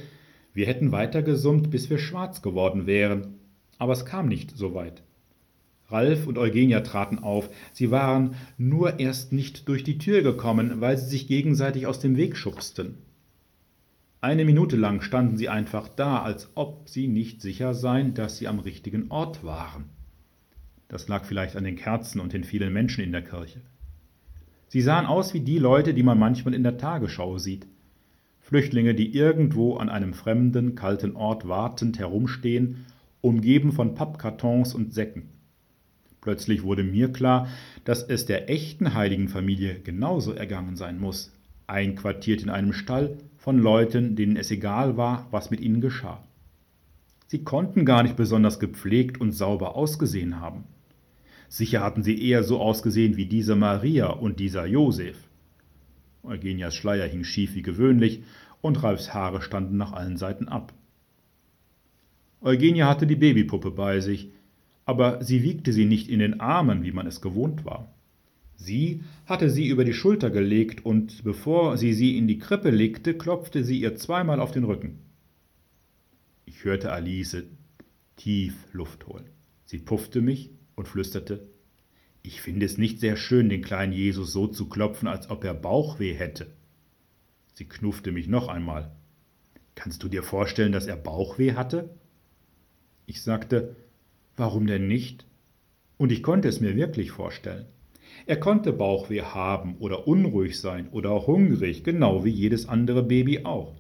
wir 0.55 0.67
hätten 0.67 0.93
weitergesummt, 0.93 1.71
bis 1.71 1.91
wir 1.91 1.99
schwarz 1.99 2.43
geworden 2.43 2.87
wären. 2.87 3.35
Aber 3.79 3.93
es 3.93 4.05
kam 4.05 4.29
nicht 4.29 4.57
so 4.57 4.75
weit. 4.75 5.03
Ralf 5.89 6.27
und 6.27 6.39
Eugenia 6.39 6.81
traten 6.81 7.19
auf. 7.19 7.51
Sie 7.73 7.91
waren 7.91 8.35
nur 8.57 8.99
erst 8.99 9.33
nicht 9.33 9.69
durch 9.69 9.85
die 9.85 9.99
Tür 9.99 10.23
gekommen, 10.23 10.81
weil 10.81 10.97
sie 10.97 11.09
sich 11.09 11.27
gegenseitig 11.27 11.87
aus 11.87 12.01
dem 12.01 12.17
Weg 12.17 12.37
schubsten. 12.37 12.99
Eine 14.21 14.45
Minute 14.45 14.77
lang 14.77 15.03
standen 15.03 15.37
sie 15.37 15.49
einfach 15.49 15.89
da, 15.89 16.23
als 16.23 16.51
ob 16.55 16.89
sie 16.89 17.09
nicht 17.09 17.43
sicher 17.43 17.75
seien, 17.75 18.15
dass 18.15 18.39
sie 18.39 18.47
am 18.47 18.61
richtigen 18.61 19.11
Ort 19.11 19.43
waren. 19.43 19.87
Das 20.89 21.09
lag 21.09 21.25
vielleicht 21.25 21.57
an 21.57 21.65
den 21.65 21.77
Kerzen 21.77 22.21
und 22.21 22.33
den 22.33 22.45
vielen 22.45 22.73
Menschen 22.73 23.03
in 23.03 23.13
der 23.13 23.23
Kirche. 23.23 23.61
Sie 24.69 24.81
sahen 24.81 25.07
aus 25.07 25.35
wie 25.35 25.41
die 25.41 25.59
Leute, 25.59 25.93
die 25.93 26.03
man 26.03 26.19
manchmal 26.19 26.55
in 26.55 26.63
der 26.63 26.79
Tagesschau 26.79 27.39
sieht. 27.39 27.67
Flüchtlinge, 28.43 28.95
die 28.95 29.15
irgendwo 29.17 29.77
an 29.77 29.89
einem 29.89 30.13
fremden, 30.13 30.75
kalten 30.75 31.17
Ort 31.17 31.49
wartend 31.49 31.99
herumstehen, 31.99 32.85
umgeben 33.21 33.73
von 33.73 33.95
Pappkartons 33.95 34.75
und 34.75 34.93
Säcken. 34.93 35.31
Plötzlich 36.21 36.63
wurde 36.63 36.85
mir 36.85 37.13
klar, 37.13 37.49
dass 37.85 38.03
es 38.03 38.27
der 38.27 38.51
echten 38.51 38.95
heiligen 38.95 39.29
Familie 39.29 39.81
genauso 39.81 40.33
ergangen 40.33 40.77
sein 40.77 40.99
muss, 40.99 41.33
einquartiert 41.67 42.43
in 42.43 42.51
einem 42.51 42.73
Stall 42.73 43.17
von 43.39 43.59
Leuten, 43.59 44.17
denen 44.17 44.37
es 44.37 44.51
egal 44.51 44.97
war, 44.97 45.27
was 45.31 45.51
mit 45.51 45.61
ihnen 45.61 45.81
geschah. 45.81 46.23
Sie 47.27 47.45
konnten 47.45 47.85
gar 47.85 48.03
nicht 48.03 48.17
besonders 48.17 48.61
gepflegt 48.61 49.21
und 49.21 49.33
sauber 49.33 49.75
ausgesehen 49.75 50.41
haben. 50.41 50.65
Sicher 51.49 51.81
hatten 51.83 52.03
sie 52.03 52.23
eher 52.23 52.45
so 52.45 52.61
ausgesehen 52.61 53.17
wie 53.17 53.27
diese 53.27 53.57
Maria 53.57 54.09
und 54.09 54.39
dieser 54.39 54.67
Josef. 54.67 55.17
Eugenias 56.23 56.75
Schleier 56.75 57.07
hing 57.07 57.25
schief 57.25 57.55
wie 57.55 57.63
gewöhnlich 57.63 58.23
und 58.61 58.83
Ralfs 58.83 59.13
Haare 59.13 59.43
standen 59.43 59.77
nach 59.77 59.93
allen 59.93 60.17
Seiten 60.17 60.49
ab. 60.49 60.73
Eugenia 62.41 62.89
hatte 62.89 63.07
die 63.07 63.17
Babypuppe 63.17 63.71
bei 63.71 64.01
sich, 64.01 64.31
aber 64.85 65.23
sie 65.23 65.43
wiegte 65.43 65.73
sie 65.73 65.85
nicht 65.85 66.09
in 66.09 66.19
den 66.19 66.41
Armen, 66.41 66.83
wie 66.83 66.93
man 66.93 67.07
es 67.07 67.21
gewohnt 67.21 67.65
war. 67.65 67.93
Sie 68.57 69.03
hatte 69.27 69.51
sie 69.51 69.67
über 69.69 69.85
die 69.85 69.95
Schulter 69.95 70.31
gelegt 70.31 70.85
und 70.85 71.25
bevor 71.25 71.77
sie 71.77 71.93
sie 71.93 72.17
in 72.17 72.29
die 72.29 72.39
Krippe 72.39 72.71
legte, 72.71 73.15
klopfte 73.15 73.65
sie 73.65 73.81
ihr 73.81 73.97
zweimal 73.97 74.41
auf 74.41 74.53
den 74.53 74.65
Rücken. 74.65 74.99
Ich 76.47 76.65
hörte 76.65 76.93
Alice 76.93 77.45
tief 78.17 78.55
Luft 78.73 79.07
holen. 79.07 79.25
Sie 79.65 79.79
puffte 79.79 80.21
mich 80.21 80.51
und 80.75 80.87
flüsterte, 80.87 81.49
ich 82.23 82.41
finde 82.41 82.67
es 82.67 82.79
nicht 82.79 83.01
sehr 83.01 83.17
schön, 83.17 83.49
den 83.49 83.63
kleinen 83.63 83.93
Jesus 83.93 84.33
so 84.33 84.47
zu 84.47 84.69
klopfen, 84.69 85.09
als 85.09 85.29
ob 85.31 85.45
er 85.45 85.55
Bauchweh 85.55 86.15
hätte. 86.15 86.47
Sie 87.55 87.65
knuffte 87.65 88.13
mich 88.13 88.29
noch 88.29 88.49
einmal. 88.49 88.93
Kannst 89.75 90.03
du 90.03 90.09
dir 90.09 90.23
vorstellen, 90.23 90.73
dass 90.73 90.87
er 90.87 90.97
Bauchweh 90.97 91.55
hatte? 91.55 91.91
Ich 93.07 93.23
sagte, 93.23 93.77
warum 94.37 94.67
denn 94.67 94.87
nicht? 94.87 95.27
Und 95.97 96.13
ich 96.13 96.23
konnte 96.23 96.49
es 96.49 96.61
mir 96.61 96.77
wirklich 96.77 97.11
vorstellen. 97.11 97.67
Er 98.27 98.39
konnte 98.39 98.73
Bauchweh 98.73 99.23
haben 99.23 99.77
oder 99.79 100.07
unruhig 100.07 100.61
sein 100.61 100.89
oder 100.91 101.27
hungrig, 101.27 101.83
genau 101.83 102.25
wie 102.25 102.31
jedes 102.31 102.69
andere 102.69 103.03
Baby 103.03 103.45
auch. 103.45 103.75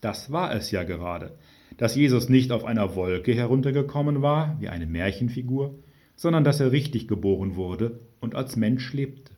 Das 0.00 0.30
war 0.30 0.54
es 0.54 0.70
ja 0.70 0.84
gerade, 0.84 1.36
dass 1.76 1.96
Jesus 1.96 2.28
nicht 2.28 2.52
auf 2.52 2.64
einer 2.64 2.94
Wolke 2.94 3.34
heruntergekommen 3.34 4.22
war, 4.22 4.56
wie 4.60 4.68
eine 4.68 4.86
Märchenfigur, 4.86 5.78
sondern 6.16 6.44
dass 6.44 6.60
er 6.60 6.72
richtig 6.72 7.08
geboren 7.08 7.56
wurde 7.56 8.00
und 8.20 8.34
als 8.34 8.56
Mensch 8.56 8.92
lebte. 8.92 9.32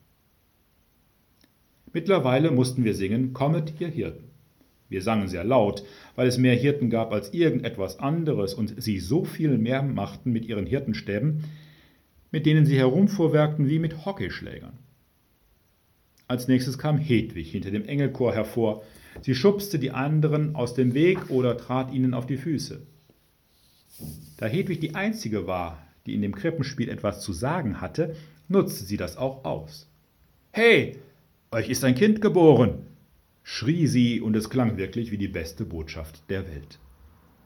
Mittlerweile 1.93 2.51
mussten 2.51 2.85
wir 2.85 2.95
singen 2.95 3.33
Kommet, 3.33 3.81
ihr 3.81 3.89
Hirten. 3.89 4.25
Wir 4.89 5.03
sangen 5.03 5.29
sehr 5.29 5.45
laut, 5.45 5.83
weil 6.15 6.29
es 6.29 6.39
mehr 6.39 6.55
Hirten 6.55 6.91
gab 6.91 7.13
als 7.13 7.33
irgendetwas 7.33 7.99
anderes 7.99 8.55
und 8.55 8.81
sie 8.81 9.01
so 9.01 9.25
viel 9.25 9.59
mehr 9.59 9.83
machten 9.83 10.31
mit 10.33 10.47
ihren 10.47 10.67
Hirtenstäben, 10.67 11.45
mit 12.31 12.47
denen 12.47 12.67
sie 12.67 12.77
herumfuhrwerkten 12.77 13.69
wie 13.69 13.79
mit 13.79 14.05
Hockeyschlägern. 14.05 14.79
Als 16.29 16.49
nächstes 16.49 16.79
kam 16.79 16.99
Hedwig 16.99 17.51
hinter 17.51 17.71
dem 17.71 17.87
Engelchor 17.87 18.35
hervor. 18.35 18.83
Sie 19.23 19.35
schubste 19.35 19.79
die 19.79 19.93
anderen 19.93 20.55
aus 20.55 20.75
dem 20.75 20.93
Weg 20.93 21.31
oder 21.31 21.57
trat 21.57 21.93
ihnen 21.93 22.15
auf 22.15 22.27
die 22.27 22.37
Füße. 22.37 22.83
Da 24.37 24.47
Hedwig 24.47 24.81
die 24.81 24.95
einzige 24.95 25.47
war, 25.47 25.86
die 26.07 26.15
in 26.15 26.23
dem 26.23 26.35
Krippenspiel 26.35 26.89
etwas 26.89 27.21
zu 27.21 27.33
sagen 27.33 27.81
hatte, 27.81 28.17
nutzte 28.49 28.85
sie 28.85 28.97
das 28.97 29.17
auch 29.17 29.45
aus. 29.45 29.89
Hey, 30.53 30.99
euch 31.51 31.69
ist 31.69 31.85
ein 31.85 31.95
Kind 31.95 32.21
geboren, 32.21 32.79
schrie 33.43 33.87
sie, 33.87 34.21
und 34.21 34.37
es 34.37 34.51
klang 34.51 34.77
wirklich 34.77 35.11
wie 35.11 35.19
die 35.19 35.29
beste 35.29 35.65
Botschaft 35.65 36.23
der 36.31 36.49
Welt. 36.49 36.79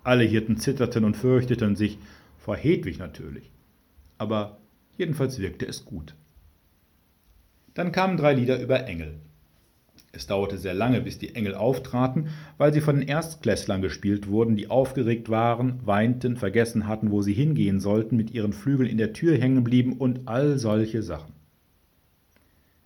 Alle 0.04 0.24
Hirten 0.24 0.56
zitterten 0.56 1.04
und 1.04 1.16
fürchteten 1.16 1.76
sich, 1.76 1.98
vor 2.38 2.56
Hedwig 2.56 2.98
natürlich. 2.98 3.50
Aber 4.16 4.58
jedenfalls 4.96 5.38
wirkte 5.38 5.66
es 5.66 5.84
gut. 5.84 6.14
Dann 7.74 7.92
kamen 7.92 8.16
drei 8.16 8.34
Lieder 8.34 8.60
über 8.60 8.86
Engel. 8.86 9.14
Es 10.12 10.26
dauerte 10.26 10.58
sehr 10.58 10.74
lange, 10.74 11.00
bis 11.00 11.18
die 11.18 11.34
Engel 11.34 11.54
auftraten, 11.54 12.28
weil 12.58 12.72
sie 12.72 12.80
von 12.80 12.98
den 12.98 13.08
Erstklässlern 13.08 13.82
gespielt 13.82 14.28
wurden, 14.28 14.56
die 14.56 14.68
aufgeregt 14.68 15.28
waren, 15.28 15.80
weinten, 15.84 16.36
vergessen 16.36 16.86
hatten, 16.86 17.10
wo 17.10 17.22
sie 17.22 17.32
hingehen 17.32 17.80
sollten, 17.80 18.16
mit 18.16 18.32
ihren 18.32 18.52
Flügeln 18.52 18.88
in 18.88 18.98
der 18.98 19.12
Tür 19.12 19.38
hängen 19.38 19.64
blieben 19.64 19.94
und 19.94 20.26
all 20.26 20.58
solche 20.58 21.02
Sachen. 21.02 21.32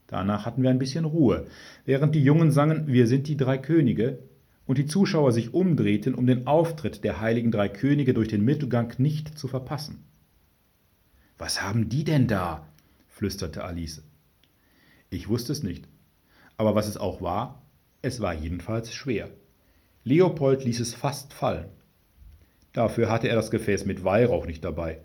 Danach 0.06 0.46
hatten 0.46 0.62
wir 0.62 0.70
ein 0.70 0.78
bisschen 0.78 1.06
Ruhe, 1.06 1.46
während 1.86 2.14
die 2.14 2.22
Jungen 2.22 2.50
sangen 2.50 2.86
Wir 2.86 3.06
sind 3.06 3.26
die 3.26 3.36
drei 3.36 3.58
Könige 3.58 4.18
und 4.66 4.78
die 4.78 4.86
Zuschauer 4.86 5.32
sich 5.32 5.54
umdrehten, 5.54 6.14
um 6.14 6.26
den 6.26 6.46
Auftritt 6.46 7.04
der 7.04 7.20
heiligen 7.20 7.50
drei 7.50 7.68
Könige 7.68 8.14
durch 8.14 8.28
den 8.28 8.44
Mittelgang 8.44 8.92
nicht 8.98 9.38
zu 9.38 9.48
verpassen. 9.48 10.04
Was 11.38 11.62
haben 11.62 11.88
die 11.88 12.04
denn 12.04 12.26
da? 12.26 12.66
flüsterte 13.08 13.64
Alice. 13.64 14.02
Ich 15.10 15.28
wusste 15.28 15.52
es 15.52 15.62
nicht. 15.62 15.86
Aber 16.56 16.74
was 16.74 16.86
es 16.86 16.96
auch 16.96 17.20
war, 17.20 17.62
es 18.02 18.20
war 18.20 18.34
jedenfalls 18.34 18.92
schwer. 18.92 19.30
Leopold 20.04 20.64
ließ 20.64 20.80
es 20.80 20.94
fast 20.94 21.32
fallen. 21.32 21.68
Dafür 22.72 23.10
hatte 23.10 23.28
er 23.28 23.36
das 23.36 23.50
Gefäß 23.50 23.86
mit 23.86 24.04
Weihrauch 24.04 24.46
nicht 24.46 24.64
dabei. 24.64 25.00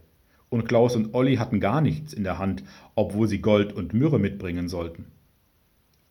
Und 0.49 0.67
Klaus 0.67 0.95
und 0.95 1.13
Olli 1.13 1.35
hatten 1.35 1.59
gar 1.59 1.79
nichts 1.79 2.11
in 2.13 2.23
der 2.23 2.39
Hand, 2.39 2.63
obwohl 2.95 3.27
sie 3.27 3.39
Gold 3.39 3.71
und 3.71 3.93
Myrrhe 3.93 4.19
mitbringen 4.19 4.67
sollten. 4.67 5.05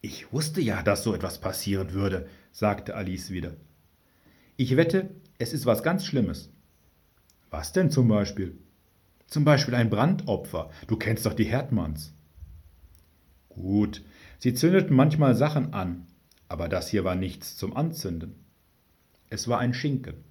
Ich 0.01 0.33
wusste 0.33 0.61
ja, 0.61 0.83
dass 0.83 1.03
so 1.03 1.15
etwas 1.15 1.41
passieren 1.41 1.93
würde, 1.93 2.29
sagte 2.53 2.95
Alice 2.95 3.31
wieder. 3.31 3.57
Ich 4.57 4.77
wette, 4.77 5.11
es 5.39 5.53
ist 5.53 5.67
was 5.67 5.83
ganz 5.83 6.07
Schlimmes. 6.07 6.51
Was 7.51 7.73
denn 7.73 7.91
zum 7.91 8.09
Beispiel? 8.09 8.57
Zum 9.27 9.45
Beispiel 9.45 9.75
ein 9.75 9.91
Brandopfer. 9.91 10.71
Du 10.87 10.97
kennst 10.97 11.27
doch 11.27 11.35
die 11.35 11.45
Herdmanns. 11.45 12.15
Gut, 13.49 14.03
Sie 14.39 14.55
zündeten 14.55 14.95
manchmal 14.95 15.35
Sachen 15.35 15.73
an, 15.73 16.07
aber 16.49 16.69
das 16.69 16.89
hier 16.89 17.05
war 17.05 17.17
nichts 17.17 17.57
zum 17.57 17.77
Anzünden. 17.77 18.37
Es 19.31 19.49
war 19.49 19.59
ein 19.59 19.75
Schinken. 19.75 20.25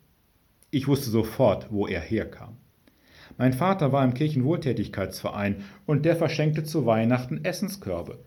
Ich 0.71 0.87
wusste 0.87 1.09
sofort, 1.09 1.67
wo 1.71 1.87
er 1.87 1.99
herkam. 1.99 2.57
Mein 3.37 3.53
Vater 3.53 3.91
war 3.91 4.03
im 4.03 4.13
Kirchenwohltätigkeitsverein 4.13 5.63
und 5.85 6.05
der 6.05 6.15
verschenkte 6.15 6.63
zu 6.63 6.85
Weihnachten 6.85 7.43
Essenskörbe. 7.43 8.19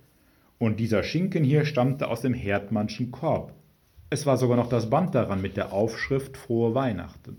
Und 0.59 0.79
dieser 0.79 1.03
Schinken 1.03 1.43
hier 1.43 1.65
stammte 1.65 2.09
aus 2.09 2.21
dem 2.21 2.35
Herdmannschen 2.35 3.11
Korb. 3.11 3.55
Es 4.11 4.27
war 4.27 4.37
sogar 4.37 4.57
noch 4.57 4.69
das 4.69 4.91
Band 4.91 5.15
daran 5.15 5.41
mit 5.41 5.57
der 5.57 5.73
Aufschrift 5.73 6.37
Frohe 6.37 6.75
Weihnachten. 6.75 7.39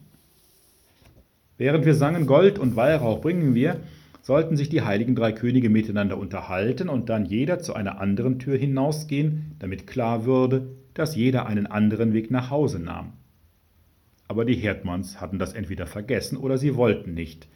Während 1.57 1.85
wir 1.85 1.93
sangen 1.93 2.25
Gold 2.25 2.57
und 2.57 2.75
Weihrauch 2.75 3.21
bringen 3.21 3.53
wir, 3.53 3.81
sollten 4.21 4.55
sich 4.55 4.69
die 4.69 4.81
heiligen 4.81 5.15
drei 5.15 5.31
Könige 5.31 5.69
miteinander 5.69 6.17
unterhalten 6.17 6.89
und 6.89 7.09
dann 7.09 7.25
jeder 7.25 7.59
zu 7.59 7.73
einer 7.73 7.99
anderen 7.99 8.39
Tür 8.39 8.57
hinausgehen, 8.57 9.55
damit 9.59 9.87
klar 9.87 10.25
würde, 10.25 10.69
dass 10.93 11.15
jeder 11.15 11.47
einen 11.47 11.67
anderen 11.67 12.13
Weg 12.13 12.29
nach 12.31 12.49
Hause 12.49 12.79
nahm. 12.79 13.13
Aber 14.27 14.45
die 14.45 14.55
Herdmanns 14.55 15.19
hatten 15.19 15.39
das 15.39 15.53
entweder 15.53 15.87
vergessen 15.87 16.37
oder 16.37 16.57
sie 16.57 16.75
wollten 16.75 17.13
nicht. 17.13 17.47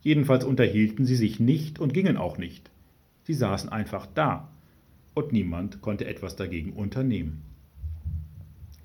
Jedenfalls 0.00 0.44
unterhielten 0.44 1.04
sie 1.04 1.16
sich 1.16 1.40
nicht 1.40 1.78
und 1.78 1.94
gingen 1.94 2.16
auch 2.16 2.38
nicht. 2.38 2.70
Sie 3.24 3.34
saßen 3.34 3.68
einfach 3.68 4.06
da, 4.06 4.50
und 5.14 5.32
niemand 5.32 5.82
konnte 5.82 6.06
etwas 6.06 6.36
dagegen 6.36 6.72
unternehmen. 6.72 7.42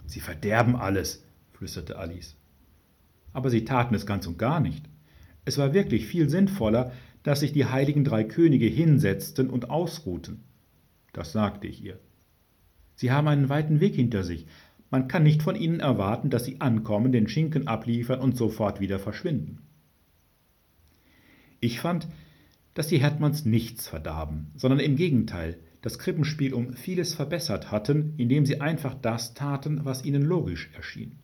Sie 0.06 0.20
verderben 0.20 0.76
alles, 0.76 1.24
flüsterte 1.54 1.98
Alice. 1.98 2.36
Aber 3.34 3.50
sie 3.50 3.66
taten 3.66 3.96
es 3.96 4.06
ganz 4.06 4.28
und 4.28 4.40
gar 4.40 4.60
nicht. 4.60 4.86
Es 5.46 5.58
war 5.58 5.74
wirklich 5.74 6.08
viel 6.08 6.30
sinnvoller, 6.30 6.92
dass 7.26 7.40
sich 7.40 7.54
die 7.54 7.66
heiligen 7.66 8.04
drei 8.04 8.24
Könige 8.24 8.68
hinsetzten 8.68 9.50
und 9.50 9.72
ausruhten. 9.72 10.44
Das 11.12 11.32
sagte 11.32 11.66
ich 11.66 11.84
ihr. 11.84 12.00
Sie 12.94 13.12
haben 13.12 13.28
einen 13.28 13.50
weiten 13.50 13.80
Weg 13.80 13.96
hinter 13.96 14.24
sich. 14.24 14.46
Man 14.92 15.08
kann 15.08 15.24
nicht 15.24 15.42
von 15.42 15.56
ihnen 15.56 15.80
erwarten, 15.80 16.30
dass 16.30 16.46
sie 16.46 16.62
ankommen, 16.62 17.12
den 17.12 17.28
Schinken 17.28 17.68
abliefern 17.68 18.20
und 18.20 18.38
sofort 18.38 18.80
wieder 18.80 19.00
verschwinden. 19.00 19.64
Ich 21.60 21.80
fand, 21.80 22.08
dass 22.76 22.90
die 22.90 23.00
Herdmanns 23.00 23.44
nichts 23.44 23.88
verdarben, 23.88 24.52
sondern 24.56 24.80
im 24.80 24.96
Gegenteil 24.96 25.58
das 25.82 25.98
Krippenspiel 25.98 26.54
um 26.54 26.74
vieles 26.74 27.16
verbessert 27.16 27.72
hatten, 27.72 28.14
indem 28.18 28.46
sie 28.46 28.62
einfach 28.62 28.94
das 28.94 29.34
taten, 29.34 29.84
was 29.84 30.06
ihnen 30.06 30.22
logisch 30.22 30.70
erschien. 30.76 31.18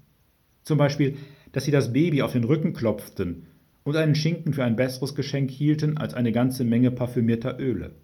Zum 0.63 0.79
Beispiel, 0.79 1.17
dass 1.51 1.65
sie 1.65 1.71
das 1.71 1.93
Baby 1.93 2.23
auf 2.23 2.31
den 2.31 2.43
Rücken 2.43 2.73
klopften 2.73 3.45
und 3.83 3.95
einen 3.95 4.15
Schinken 4.15 4.53
für 4.53 4.63
ein 4.63 4.75
besseres 4.75 5.15
Geschenk 5.15 5.49
hielten 5.49 5.97
als 5.97 6.13
eine 6.13 6.31
ganze 6.31 6.63
Menge 6.63 6.91
parfümierter 6.91 7.59
Öle. 7.59 7.95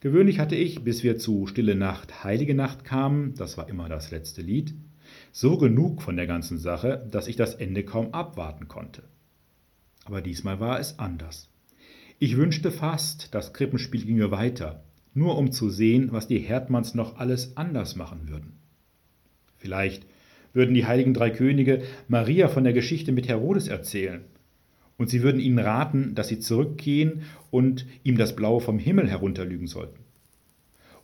Gewöhnlich 0.00 0.38
hatte 0.38 0.54
ich, 0.54 0.84
bis 0.84 1.02
wir 1.02 1.18
zu 1.18 1.46
Stille 1.46 1.74
Nacht, 1.74 2.22
Heilige 2.22 2.54
Nacht 2.54 2.84
kamen, 2.84 3.34
das 3.34 3.58
war 3.58 3.68
immer 3.68 3.88
das 3.88 4.10
letzte 4.10 4.42
Lied, 4.42 4.74
so 5.32 5.58
genug 5.58 6.02
von 6.02 6.16
der 6.16 6.26
ganzen 6.26 6.58
Sache, 6.58 7.06
dass 7.10 7.26
ich 7.26 7.36
das 7.36 7.54
Ende 7.54 7.82
kaum 7.84 8.14
abwarten 8.14 8.68
konnte. 8.68 9.02
Aber 10.04 10.20
diesmal 10.22 10.60
war 10.60 10.78
es 10.78 10.98
anders. 10.98 11.48
Ich 12.20 12.36
wünschte 12.36 12.70
fast, 12.70 13.34
das 13.34 13.52
Krippenspiel 13.52 14.04
ginge 14.04 14.30
weiter, 14.30 14.84
nur 15.14 15.36
um 15.36 15.50
zu 15.50 15.68
sehen, 15.68 16.12
was 16.12 16.28
die 16.28 16.38
Herdmanns 16.38 16.94
noch 16.94 17.18
alles 17.18 17.56
anders 17.56 17.96
machen 17.96 18.28
würden. 18.28 18.58
Vielleicht 19.56 20.06
würden 20.52 20.74
die 20.74 20.86
heiligen 20.86 21.14
drei 21.14 21.30
Könige 21.30 21.82
Maria 22.08 22.48
von 22.48 22.64
der 22.64 22.72
Geschichte 22.72 23.12
mit 23.12 23.28
Herodes 23.28 23.68
erzählen. 23.68 24.22
Und 24.96 25.10
sie 25.10 25.22
würden 25.22 25.40
ihnen 25.40 25.58
raten, 25.58 26.14
dass 26.14 26.28
sie 26.28 26.40
zurückgehen 26.40 27.22
und 27.50 27.86
ihm 28.02 28.18
das 28.18 28.34
Blaue 28.34 28.60
vom 28.60 28.78
Himmel 28.78 29.08
herunterlügen 29.08 29.68
sollten. 29.68 30.00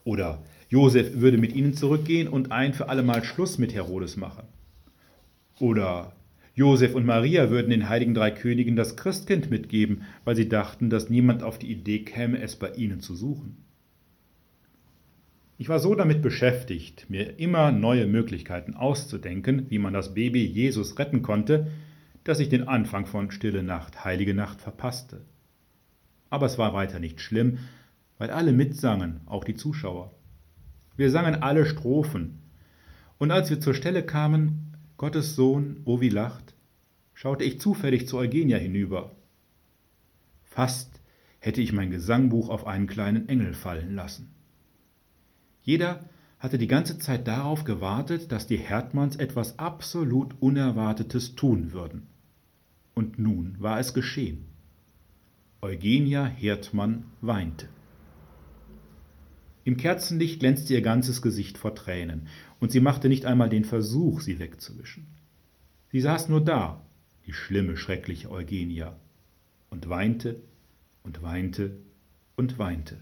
Oder 0.03 0.43
Josef 0.69 1.21
würde 1.21 1.39
mit 1.39 1.55
ihnen 1.55 1.75
zurückgehen 1.75 2.29
und 2.29 2.51
ein 2.51 2.75
für 2.75 2.89
allemal 2.89 3.23
Schluss 3.23 3.59
mit 3.59 3.75
Herodes 3.75 4.17
machen. 4.17 4.45
Oder 5.61 6.13
Josef 6.55 6.95
und 6.95 7.07
Maria 7.07 7.51
würden 7.51 7.71
den 7.71 7.89
heiligen 7.89 8.15
drei 8.15 8.31
Königen 8.31 8.77
das 8.77 8.97
Christkind 8.97 9.51
mitgeben, 9.51 10.03
weil 10.25 10.37
sie 10.37 10.49
dachten, 10.49 10.91
dass 10.91 11.11
niemand 11.11 11.43
auf 11.43 11.59
die 11.59 11.71
Idee 11.71 12.01
käme, 12.01 12.41
es 12.41 12.57
bei 12.57 12.71
ihnen 12.73 13.01
zu 13.01 13.15
suchen. 13.15 13.64
Ich 15.57 15.69
war 15.69 15.79
so 15.79 15.95
damit 15.95 16.21
beschäftigt, 16.21 17.09
mir 17.09 17.39
immer 17.39 17.71
neue 17.71 18.07
Möglichkeiten 18.07 18.75
auszudenken, 18.75 19.71
wie 19.71 19.79
man 19.79 19.93
das 19.93 20.15
Baby 20.15 20.45
Jesus 20.45 20.99
retten 20.99 21.23
konnte, 21.23 21.71
dass 22.25 22.41
ich 22.41 22.49
den 22.49 22.67
Anfang 22.67 23.07
von 23.07 23.31
Stille 23.31 23.63
Nacht, 23.63 24.05
Heilige 24.05 24.35
Nacht 24.35 24.61
verpasste. 24.61 25.25
Aber 26.29 26.47
es 26.47 26.59
war 26.59 26.75
weiter 26.75 26.99
nicht 26.99 27.21
schlimm, 27.21 27.59
weil 28.19 28.31
alle 28.31 28.53
mitsangen, 28.53 29.21
auch 29.27 29.45
die 29.45 29.55
Zuschauer. 29.55 30.13
Wir 30.97 31.11
sangen 31.11 31.43
alle 31.43 31.67
Strophen, 31.67 32.41
und 33.19 33.31
als 33.31 33.49
wir 33.49 33.61
zur 33.61 33.75
Stelle 33.75 34.03
kamen, 34.03 34.77
Gottes 34.97 35.37
Sohn, 35.37 35.83
o 35.85 36.01
wie 36.01 36.09
lacht, 36.09 36.55
schaute 37.13 37.45
ich 37.45 37.61
zufällig 37.61 38.09
zu 38.09 38.19
Eugenia 38.19 38.59
hinüber. 38.59 39.15
Fast 40.43 41.01
hätte 41.39 41.61
ich 41.61 41.73
mein 41.73 41.91
Gesangbuch 41.91 42.49
auf 42.49 42.67
einen 42.67 42.89
kleinen 42.89 43.29
Engel 43.29 43.55
fallen 43.55 43.95
lassen. 43.95 44.34
Jeder 45.65 46.09
hatte 46.39 46.59
die 46.59 46.67
ganze 46.67 46.99
Zeit 46.99 47.27
darauf 47.27 47.65
gewartet, 47.65 48.31
dass 48.31 48.47
die 48.47 48.59
Herdmanns 48.59 49.17
etwas 49.17 49.59
absolut 49.59 50.35
Unerwartetes 50.41 51.35
tun 51.35 51.73
würden. 51.73 52.07
Und 52.95 53.19
nun 53.19 53.57
war 53.59 53.81
es 53.81 53.95
geschehen. 53.95 54.45
Eugenia 55.63 56.27
Herdmann 56.27 57.05
weinte. 57.23 57.69
Im 59.65 59.79
Kerzenlicht 59.79 60.41
glänzte 60.41 60.75
ihr 60.75 60.83
ganzes 60.83 61.23
Gesicht 61.23 61.57
vor 61.57 61.75
Tränen, 61.75 62.29
und 62.61 62.71
sie 62.71 62.81
machte 62.81 63.09
nicht 63.09 63.25
einmal 63.25 63.49
den 63.49 63.65
Versuch, 63.65 64.21
sie 64.21 64.39
wegzuwischen. 64.39 65.07
Sie 65.91 66.03
saß 66.03 66.29
nur 66.29 66.45
da, 66.45 66.85
die 67.25 67.33
schlimme, 67.33 67.79
schreckliche 67.79 68.31
Eugenia, 68.31 69.01
und 69.71 69.89
weinte 69.89 70.43
und 71.03 71.23
weinte 71.23 71.79
und 72.37 72.59
weinte. 72.59 73.01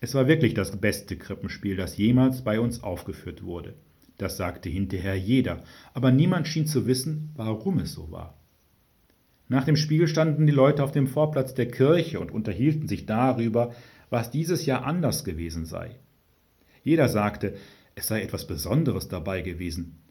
Es 0.00 0.14
war 0.14 0.28
wirklich 0.28 0.54
das 0.54 0.80
beste 0.80 1.16
Krippenspiel, 1.16 1.76
das 1.76 1.96
jemals 1.96 2.42
bei 2.42 2.60
uns 2.60 2.82
aufgeführt 2.82 3.42
wurde. 3.42 3.74
Das 4.16 4.36
sagte 4.36 4.68
hinterher 4.68 5.16
jeder, 5.16 5.62
aber 5.94 6.12
niemand 6.12 6.46
schien 6.46 6.66
zu 6.66 6.86
wissen, 6.86 7.30
warum 7.34 7.78
es 7.78 7.92
so 7.92 8.10
war. 8.10 8.38
Nach 9.48 9.64
dem 9.64 9.76
Spiel 9.76 10.08
standen 10.08 10.46
die 10.46 10.52
Leute 10.52 10.84
auf 10.84 10.92
dem 10.92 11.06
Vorplatz 11.06 11.54
der 11.54 11.68
Kirche 11.68 12.20
und 12.20 12.30
unterhielten 12.30 12.86
sich 12.86 13.06
darüber, 13.06 13.74
was 14.10 14.30
dieses 14.30 14.66
Jahr 14.66 14.84
anders 14.84 15.24
gewesen 15.24 15.64
sei. 15.64 15.96
Jeder 16.82 17.08
sagte, 17.08 17.54
es 17.94 18.06
sei 18.06 18.22
etwas 18.22 18.46
Besonderes 18.46 19.08
dabei 19.08 19.42
gewesen, 19.42 20.02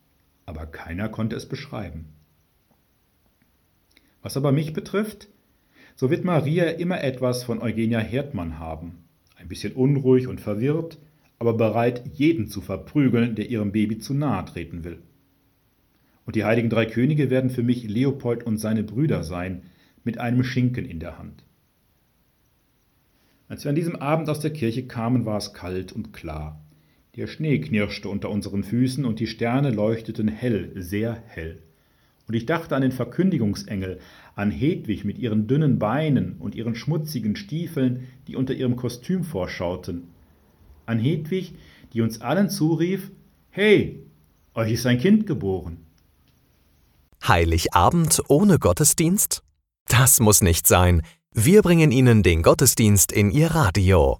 aber 0.45 0.65
keiner 0.65 1.09
konnte 1.09 1.35
es 1.35 1.47
beschreiben. 1.47 2.09
Was 4.21 4.37
aber 4.37 4.51
mich 4.51 4.73
betrifft, 4.73 5.27
so 5.95 6.09
wird 6.09 6.25
Maria 6.25 6.65
immer 6.65 7.03
etwas 7.03 7.43
von 7.43 7.61
Eugenia 7.61 7.99
Herdmann 7.99 8.59
haben, 8.59 9.06
ein 9.37 9.47
bisschen 9.47 9.73
unruhig 9.73 10.27
und 10.27 10.41
verwirrt, 10.41 10.97
aber 11.39 11.53
bereit, 11.53 12.03
jeden 12.13 12.47
zu 12.47 12.61
verprügeln, 12.61 13.35
der 13.35 13.49
ihrem 13.49 13.71
Baby 13.71 13.99
zu 13.99 14.13
nahe 14.13 14.43
treten 14.45 14.83
will. 14.83 14.99
Und 16.25 16.35
die 16.35 16.43
heiligen 16.43 16.69
drei 16.69 16.85
Könige 16.85 17.29
werden 17.29 17.49
für 17.49 17.63
mich 17.63 17.87
Leopold 17.87 18.43
und 18.43 18.57
seine 18.57 18.83
Brüder 18.83 19.23
sein, 19.23 19.63
mit 20.03 20.17
einem 20.17 20.43
Schinken 20.43 20.85
in 20.85 20.99
der 20.99 21.17
Hand. 21.17 21.43
Als 23.47 23.63
wir 23.63 23.69
an 23.69 23.75
diesem 23.75 23.95
Abend 23.95 24.29
aus 24.29 24.39
der 24.39 24.51
Kirche 24.51 24.87
kamen, 24.87 25.25
war 25.25 25.37
es 25.37 25.53
kalt 25.53 25.93
und 25.93 26.11
klar. 26.11 26.61
Der 27.15 27.27
Schnee 27.27 27.59
knirschte 27.59 28.09
unter 28.09 28.29
unseren 28.29 28.63
Füßen 28.63 29.05
und 29.05 29.19
die 29.19 29.27
Sterne 29.27 29.71
leuchteten 29.71 30.27
hell, 30.27 30.71
sehr 30.75 31.23
hell. 31.27 31.63
Und 32.27 32.33
ich 32.33 32.45
dachte 32.45 32.75
an 32.75 32.81
den 32.81 32.91
Verkündigungsengel, 32.91 33.99
an 34.35 34.51
Hedwig 34.51 35.05
mit 35.05 35.17
ihren 35.17 35.47
dünnen 35.47 35.79
Beinen 35.79 36.35
und 36.39 36.55
ihren 36.55 36.75
schmutzigen 36.75 37.35
Stiefeln, 37.35 38.07
die 38.27 38.35
unter 38.35 38.53
ihrem 38.53 38.75
Kostüm 38.75 39.23
vorschauten. 39.23 40.09
An 40.85 40.99
Hedwig, 40.99 41.55
die 41.93 42.01
uns 42.01 42.21
allen 42.21 42.49
zurief, 42.49 43.11
Hey, 43.49 44.03
euch 44.53 44.73
ist 44.73 44.85
ein 44.85 44.99
Kind 44.99 45.25
geboren. 45.25 45.77
Heiligabend 47.25 48.21
ohne 48.27 48.59
Gottesdienst? 48.59 49.41
Das 49.87 50.19
muss 50.19 50.41
nicht 50.41 50.67
sein. 50.67 51.01
Wir 51.33 51.61
bringen 51.61 51.91
Ihnen 51.91 52.23
den 52.23 52.43
Gottesdienst 52.43 53.11
in 53.11 53.31
Ihr 53.31 53.51
Radio. 53.51 54.19